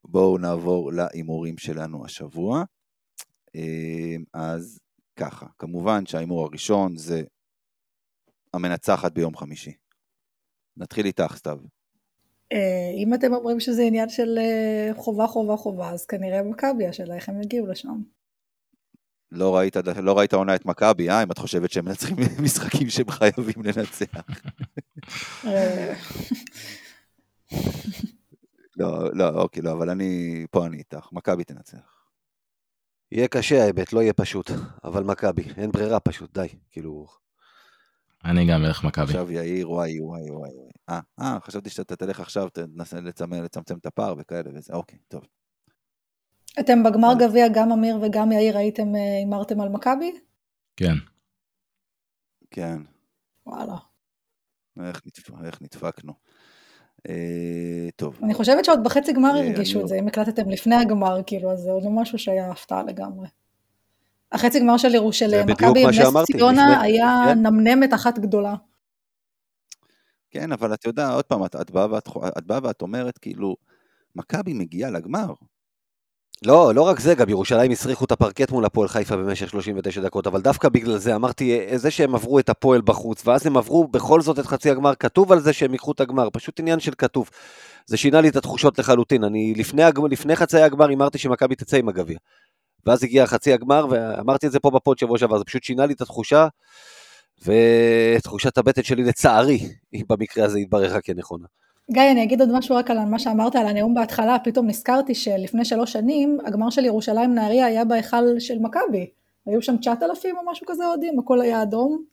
[0.03, 2.63] בואו נעבור להימורים שלנו השבוע.
[4.33, 4.79] אז
[5.15, 7.23] ככה, כמובן שההימור הראשון זה
[8.53, 9.73] המנצחת ביום חמישי.
[10.77, 11.57] נתחיל איתך, סתיו.
[12.51, 17.15] אה, אם אתם אומרים שזה עניין של אה, חובה חובה חובה, אז כנראה מכבי, השאלה
[17.15, 18.01] איך הם יגיעו לשם.
[19.31, 21.23] לא ראית, לא ראית עונה את מכבי, אה?
[21.23, 24.21] אם את חושבת שהם מנצחים משחקים שהם חייבים לנצח.
[25.45, 25.93] אה,
[28.77, 32.01] לא, לא, אוקיי, לא, אבל אני, פה אני איתך, מכבי תנצח.
[33.11, 34.51] יהיה קשה ההיבט, לא יהיה פשוט.
[34.83, 36.47] אבל מכבי, אין ברירה פשוט, די.
[36.71, 37.07] כאילו,
[38.25, 39.03] אני גם אלך מכבי.
[39.03, 40.51] עכשיו יאיר, וואי, וואי, וואי.
[40.55, 40.71] וואי.
[40.89, 45.23] אה, אה, חשבתי שאתה תלך עכשיו, תנסה לצמצם, לצמצם את הפער וכאלה וזה, אוקיי, טוב.
[46.59, 50.11] אתם בגמר גביע, גם אמיר וגם יאיר הייתם, אה, הימרתם על מכבי?
[50.75, 50.93] כן.
[52.51, 52.77] כן,
[53.45, 53.75] וואלה.
[54.79, 55.43] איך, נדפ...
[55.45, 56.13] איך נדפקנו.
[57.09, 61.21] אה, טוב, אני חושבת שעוד בחצי גמר אה, הרגישו את זה, אם הקלטתם לפני הגמר,
[61.25, 63.27] כאילו, אז זה עוד לא משהו שהיה הפתעה לגמרי.
[64.31, 67.39] החצי גמר של ירוש- של זה בדיוק מכבי עם נס ציונה לפני- היה כן.
[67.47, 68.55] נמנמת אחת גדולה.
[70.31, 72.07] כן, אבל את יודעת, עוד פעם, את, את, באה ואת,
[72.37, 73.55] את באה ואת אומרת, כאילו,
[74.15, 75.33] מכבי מגיעה לגמר.
[76.45, 80.27] לא, לא רק זה, גם ירושלים הסריחו את הפרקט מול הפועל חיפה במשך 39 דקות,
[80.27, 83.87] אבל דווקא בגלל זה אמרתי, אה, זה שהם עברו את הפועל בחוץ, ואז הם עברו
[83.87, 86.91] בכל זאת את חצי הגמר, כתוב על זה שהם ייקחו את הגמר, פשוט עניין של
[86.97, 87.29] כתוב.
[87.85, 91.89] זה שינה לי את התחושות לחלוטין, אני לפני, לפני חצי הגמר הימרתי שמכבי תצא עם
[91.89, 92.17] הגביע.
[92.85, 95.93] ואז הגיע חצי הגמר, ואמרתי את זה פה בפוד שבוע שעבר, זה פשוט שינה לי
[95.93, 96.47] את התחושה,
[97.45, 99.59] ותחושת הבטן שלי לצערי,
[99.93, 101.45] אם במקרה הזה יתברר רק כנכונה.
[101.91, 105.65] גיא, אני אגיד עוד משהו רק על מה שאמרת על הנאום בהתחלה, פתאום נזכרתי שלפני
[105.65, 109.09] שלוש שנים, הגמר של ירושלים נהריה היה בהיכל של מכבי.
[109.45, 112.03] היו שם 9,000 או משהו כזה אוהדים, הכל היה אדום.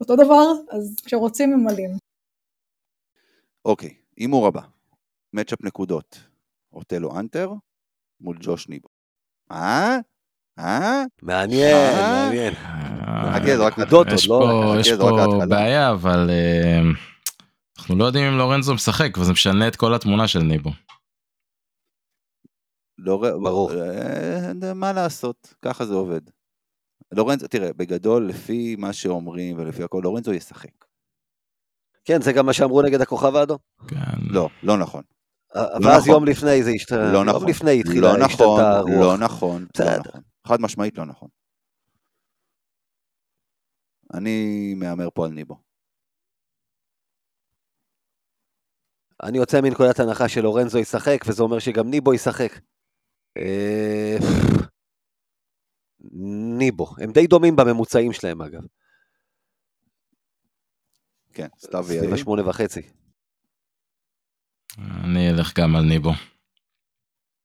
[0.00, 1.90] אותו דבר, אז כשרוצים ממלאים.
[3.64, 4.60] אוקיי, הימור הבא.
[5.32, 6.18] מצ'אפ נקודות.
[6.72, 7.52] אוטלו אנטר
[8.20, 8.88] מול ג'וש ניבו.
[9.50, 9.98] אה?
[10.58, 11.04] אה?
[11.22, 12.24] מעניין, אה?
[12.24, 12.54] מעניין.
[13.34, 14.38] חכה, זה רק נקודות יש לא?
[14.98, 15.46] פה, ההתחלה.
[15.46, 16.80] בעיה אבל אה,
[17.78, 20.70] אנחנו לא יודעים אם לורנזו משחק וזה משנה את כל התמונה של ניבו.
[22.98, 23.72] לא, ברור.
[23.72, 26.20] אה, מה לעשות, ככה זה עובד.
[27.12, 30.84] לורנזו, תראה, בגדול, לפי מה שאומרים ולפי הכל, לורנזו ישחק.
[32.04, 33.58] כן, זה גם מה שאמרו נגד הכוכב האדום.
[33.88, 33.96] כן.
[34.30, 35.02] לא, לא נכון.
[35.54, 36.08] ואז נכון.
[36.08, 37.48] יום לפני זה השתנה, לא יום נכון.
[37.48, 38.90] לפני התחילה, לא נכון, השתנתה הרוח.
[38.90, 40.00] לא נכון, לא בסדר.
[40.08, 40.33] נכון.
[40.46, 41.28] חד משמעית לא נכון.
[44.14, 45.62] אני מהמר פה על ניבו.
[49.22, 52.52] אני יוצא מנקודת הנחה שלורנזו ישחק, וזה אומר שגם ניבו ישחק.
[53.36, 54.16] אה,
[56.58, 58.62] ניבו, הם די דומים בממוצעים שלהם אגב,
[61.32, 62.14] כן, סתיו סביב ויאיר.
[62.14, 62.80] השמונה וחצי.
[64.78, 66.10] אני אלך גם על ניבו.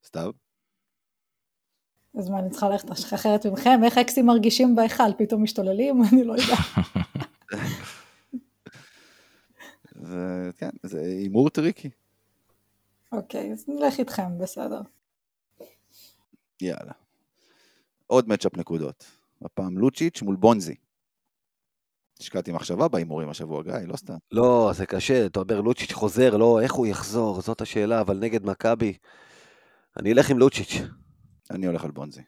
[0.05, 0.31] סתיו?
[2.19, 3.79] אז מה, אני צריכה ללכת אחרת ממכם?
[3.83, 5.13] איך אקסים מרגישים בהיכל?
[5.17, 6.01] פתאום משתוללים?
[6.13, 6.59] אני לא יודעת.
[10.09, 11.89] זה, כן, זה הימור טריקי.
[13.11, 14.81] אוקיי, אז נלך איתכם, בסדר.
[16.61, 16.91] יאללה.
[18.07, 19.05] עוד matchup נקודות.
[19.41, 20.75] הפעם לוצ'יץ' מול בונזי.
[22.19, 24.17] השקעתי מחשבה בהימורים השבוע, גיא, לא סתם.
[24.31, 28.45] לא, זה קשה, אתה אומר לוצ'יץ' חוזר, לא, איך הוא יחזור, זאת השאלה, אבל נגד
[28.45, 28.93] מכבי,
[29.97, 30.81] אני אלך עם לוצ'יץ'.
[31.51, 32.21] אני הולך על בונזי.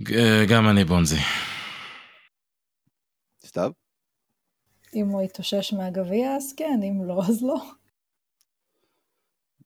[0.00, 1.18] ג- גם אני בונזי.
[3.46, 3.70] סתיו?
[4.94, 7.56] אם הוא יתאושש מהגביע, אז כן, אם לא, אז לא.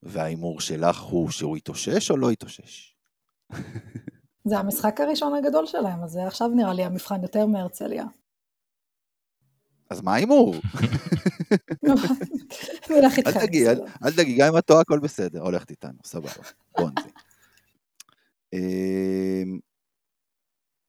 [0.02, 2.96] וההימור שלך הוא שהוא יתאושש או לא יתאושש?
[4.48, 8.04] זה המשחק הראשון הגדול שלהם, אז זה עכשיו נראה לי המבחן יותר מהרצליה.
[9.90, 10.54] אז מה ההימור?
[12.90, 13.36] נלך איתך.
[14.04, 15.42] אל תגיעי, גם אם את טועה, הכל בסדר.
[15.42, 16.30] הולכת איתנו, סבבה.
[16.78, 17.08] בונזי.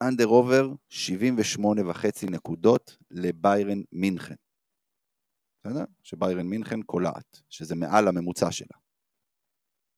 [0.08, 4.36] אנדר עובר, 78 וחצי נקודות לביירן מינכן.
[5.60, 5.84] בסדר?
[6.04, 8.78] שביירן מינכן קולעת, שזה מעל הממוצע שלה.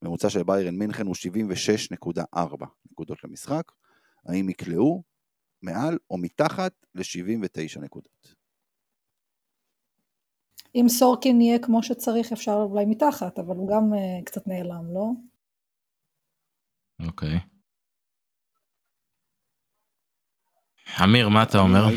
[0.02, 1.16] הממוצע של ביירן מינכן הוא
[2.36, 3.72] 76.4 נקודות למשחק.
[4.26, 5.04] האם יקלעו
[5.62, 8.36] מעל או מתחת ל-79 נקודות?
[10.76, 15.10] אם סורקין יהיה כמו שצריך, אפשר אולי מתחת, אבל הוא גם אה, קצת נעלם, לא?
[17.08, 17.53] אוקיי.
[21.04, 21.88] אמיר, מה אתה אומר?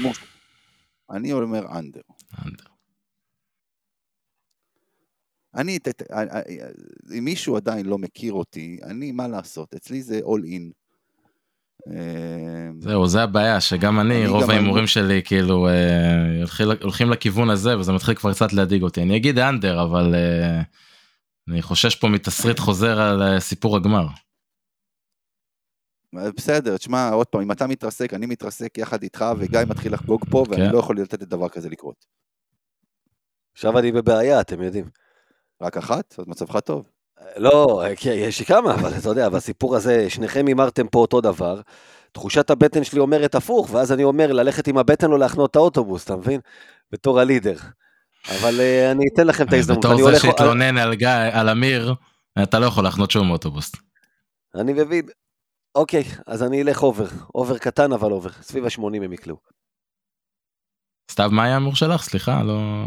[1.11, 2.01] אני אומר אנדר.
[2.47, 2.65] אנדר.
[5.55, 6.41] אני, ת- ת- אה, אה,
[7.19, 10.73] אם מישהו עדיין לא מכיר אותי, אני, מה לעשות, אצלי זה all in.
[11.93, 17.51] אה, זהו, זה הבעיה, שגם אני, אני רוב ההימורים שלי כאילו אה, הולכים- הולכים לכיוון
[17.51, 19.03] הזה, וזה מתחיל כבר קצת להדאיג אותי.
[19.03, 20.63] אני אגיד אנדר, אבל אה,
[21.49, 24.07] אני חושש פה מתסריט חוזר על סיפור הגמר.
[26.15, 30.45] בסדר, תשמע, עוד פעם, אם אתה מתרסק, אני מתרסק יחד איתך, וגיא מתחיל לחגוג פה,
[30.49, 30.73] ואני כן.
[30.73, 32.07] לא יכול לתת לדבר כזה לקרות.
[33.53, 34.85] עכשיו אני בבעיה, אתם יודעים.
[35.63, 36.15] רק אחת?
[36.19, 36.91] אז מצבך טוב.
[37.37, 41.61] לא, כן, יש לי כמה, אבל אתה יודע, בסיפור הזה, שניכם הימרתם פה אותו דבר.
[42.13, 46.05] תחושת הבטן שלי אומרת הפוך, ואז אני אומר ללכת עם הבטן או להחנות את האוטובוס,
[46.05, 46.41] אתה מבין?
[46.93, 47.57] בתור ה leader.
[48.31, 49.85] אבל אה, אני אתן לכם את ההזדמנות.
[49.85, 51.95] אני בתור זה שהתלונן על גיא, על אמיר,
[52.43, 53.73] אתה לא יכול להחנות שום אוטובוס.
[54.55, 55.07] אני מבין.
[55.77, 57.07] אוקיי, אז אני אלך over.
[57.35, 58.31] over קטן, אבל over.
[58.31, 59.37] סביב ה-80 הם יקלעו.
[61.11, 62.03] סתיו, מה היה ההימור שלך?
[62.03, 62.85] סליחה, לא...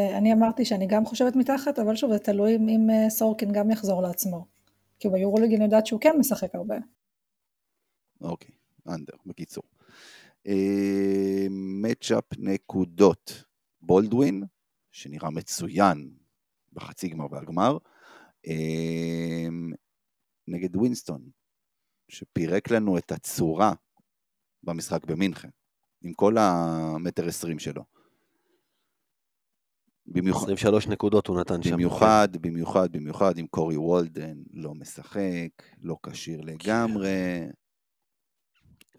[0.00, 3.70] אה, אני אמרתי שאני גם חושבת מתחת, אבל שוב, זה תלוי אם, אה, סורקין גם
[3.70, 4.46] יחזור לעצמו.
[4.98, 6.74] כי ביורוליג אני יודעת שהוא כן משחק הרבה.
[8.20, 8.50] אוקיי,
[8.88, 9.64] under, בקיצור.
[11.82, 13.44] matchup נקודות.
[13.82, 14.42] בולדווין,
[14.92, 16.10] שנראה מצוין
[16.72, 17.78] בחצי גמר והגמר,
[18.46, 19.48] אה,
[20.48, 21.22] נגד ווינסטון,
[22.12, 23.72] שפירק לנו את הצורה
[24.62, 25.48] במשחק במינכן,
[26.02, 27.84] עם כל המטר עשרים שלו.
[30.06, 31.72] במיוחד, 23 נקודות הוא נתן שם.
[31.72, 37.48] במיוחד, במיוחד, במיוחד עם קורי וולדן, לא משחק, לא כשיר לגמרי.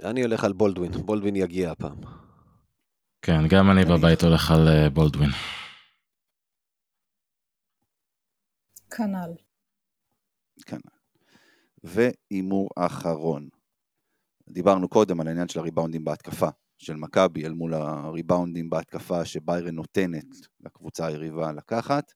[0.04, 0.92] אני הולך על בולדווין.
[0.92, 2.02] בולדווין יגיע הפעם.
[3.22, 5.30] כן, גם אני בבית הולך על אה, בולדווין.
[8.98, 9.34] כנ"ל.
[10.66, 10.78] כן.
[11.84, 13.50] והימור אחרון.
[14.50, 20.26] דיברנו קודם על העניין של הריבאונדים בהתקפה של מכבי אל מול הריבאונדים בהתקפה שביירן נותנת
[20.60, 22.14] לקבוצה היריבה לקחת.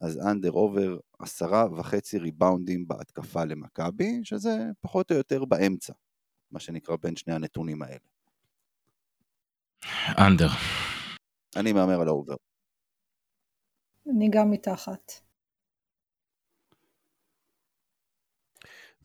[0.00, 4.50] אז under over עשרה וחצי ריבאונדים בהתקפה למכבי, שזה
[4.80, 5.92] פחות או יותר באמצע,
[6.50, 7.98] מה שנקרא בין שני הנתונים האלה.
[10.18, 10.48] Under.
[11.56, 12.34] אני מהמר על ה over.
[14.06, 15.12] אני גם מתחת.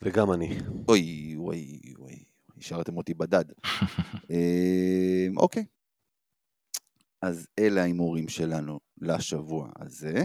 [0.02, 0.58] וגם אני.
[0.88, 2.24] אוי, אוי, אוי,
[2.58, 3.46] השארתם אותי בדד.
[4.32, 5.66] אה, אוקיי.
[7.22, 10.24] אז אלה ההימורים שלנו לשבוע הזה.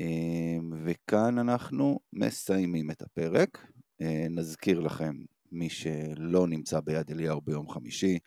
[0.00, 3.66] אה, וכאן אנחנו מסיימים את הפרק.
[4.00, 5.14] אה, נזכיר לכם,
[5.52, 8.18] מי שלא נמצא ביד אליהו ביום חמישי,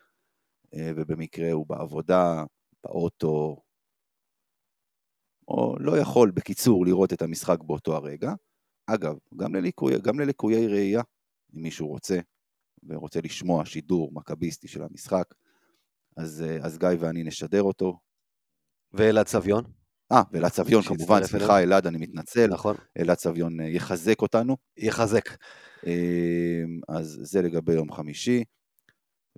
[0.74, 2.44] אה, ובמקרה הוא בעבודה,
[2.84, 3.56] באוטו,
[5.48, 8.32] או לא יכול בקיצור לראות את המשחק באותו הרגע.
[8.94, 11.02] אגב, גם, לליקוי, גם לליקויי ראייה,
[11.56, 12.18] אם מישהו רוצה,
[12.88, 15.34] ורוצה לשמוע שידור מכביסטי של המשחק,
[16.16, 17.98] אז, אה, אז גיא ואני נשדר אותו.
[18.92, 19.64] ואלעד סביון,
[20.12, 21.24] אה, ואלעד סביון כמובן.
[21.24, 24.56] סליחה אלעד, אני מתנצל, נכון, אלעד סביון אה, יחזק אותנו.
[24.76, 25.28] יחזק.
[25.86, 28.44] אה, אז זה לגבי יום חמישי,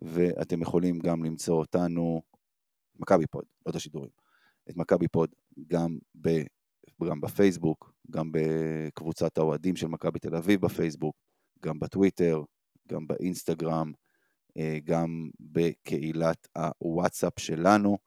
[0.03, 2.23] ואתם יכולים גם למצוא אותנו,
[2.99, 4.11] מכבי פוד, לא את השידורים,
[4.71, 5.31] את מכבי פוד
[5.67, 6.29] גם, ב,
[7.09, 11.17] גם בפייסבוק, גם בקבוצת האוהדים של מכבי תל אביב בפייסבוק,
[11.63, 12.43] גם בטוויטר,
[12.89, 13.93] גם באינסטגרם,
[14.57, 16.49] אה, גם בקהילת
[16.79, 17.99] הוואטסאפ שלנו,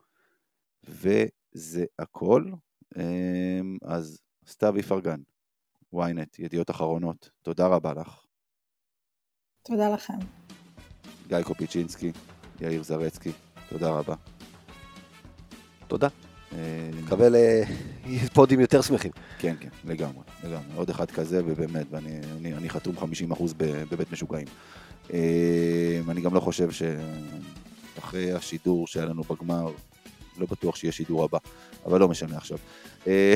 [0.84, 2.46] וזה הכל.
[2.98, 5.20] אה, אז סתיו איפרגן,
[5.96, 8.26] ynet, ידיעות אחרונות, תודה רבה לך.
[9.64, 10.20] תודה לכם.
[11.28, 12.12] גיא קופיצ'ינסקי,
[12.62, 13.32] יאיר זרצקי,
[13.70, 14.16] תודה רבה.
[15.88, 16.25] תודה.
[16.56, 17.28] אה, מקווה
[18.08, 19.12] לפודים יותר שמחים.
[19.40, 20.76] כן, כן, לגמרי, לגמרי.
[20.76, 23.04] עוד אחד כזה, ובאמת, ואני אני, אני חתום 50%
[23.58, 24.48] ב- בבית משוגעים.
[25.14, 29.72] אה, אני גם לא חושב שאחרי השידור שהיה לנו בגמר,
[30.38, 31.38] לא בטוח שיהיה שידור הבא,
[31.86, 32.58] אבל לא משנה עכשיו.
[33.08, 33.36] אה,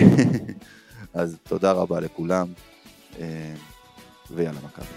[1.13, 2.47] אז תודה רבה לכולם,
[3.19, 3.53] אה,
[4.31, 4.87] ויאללה מכבי.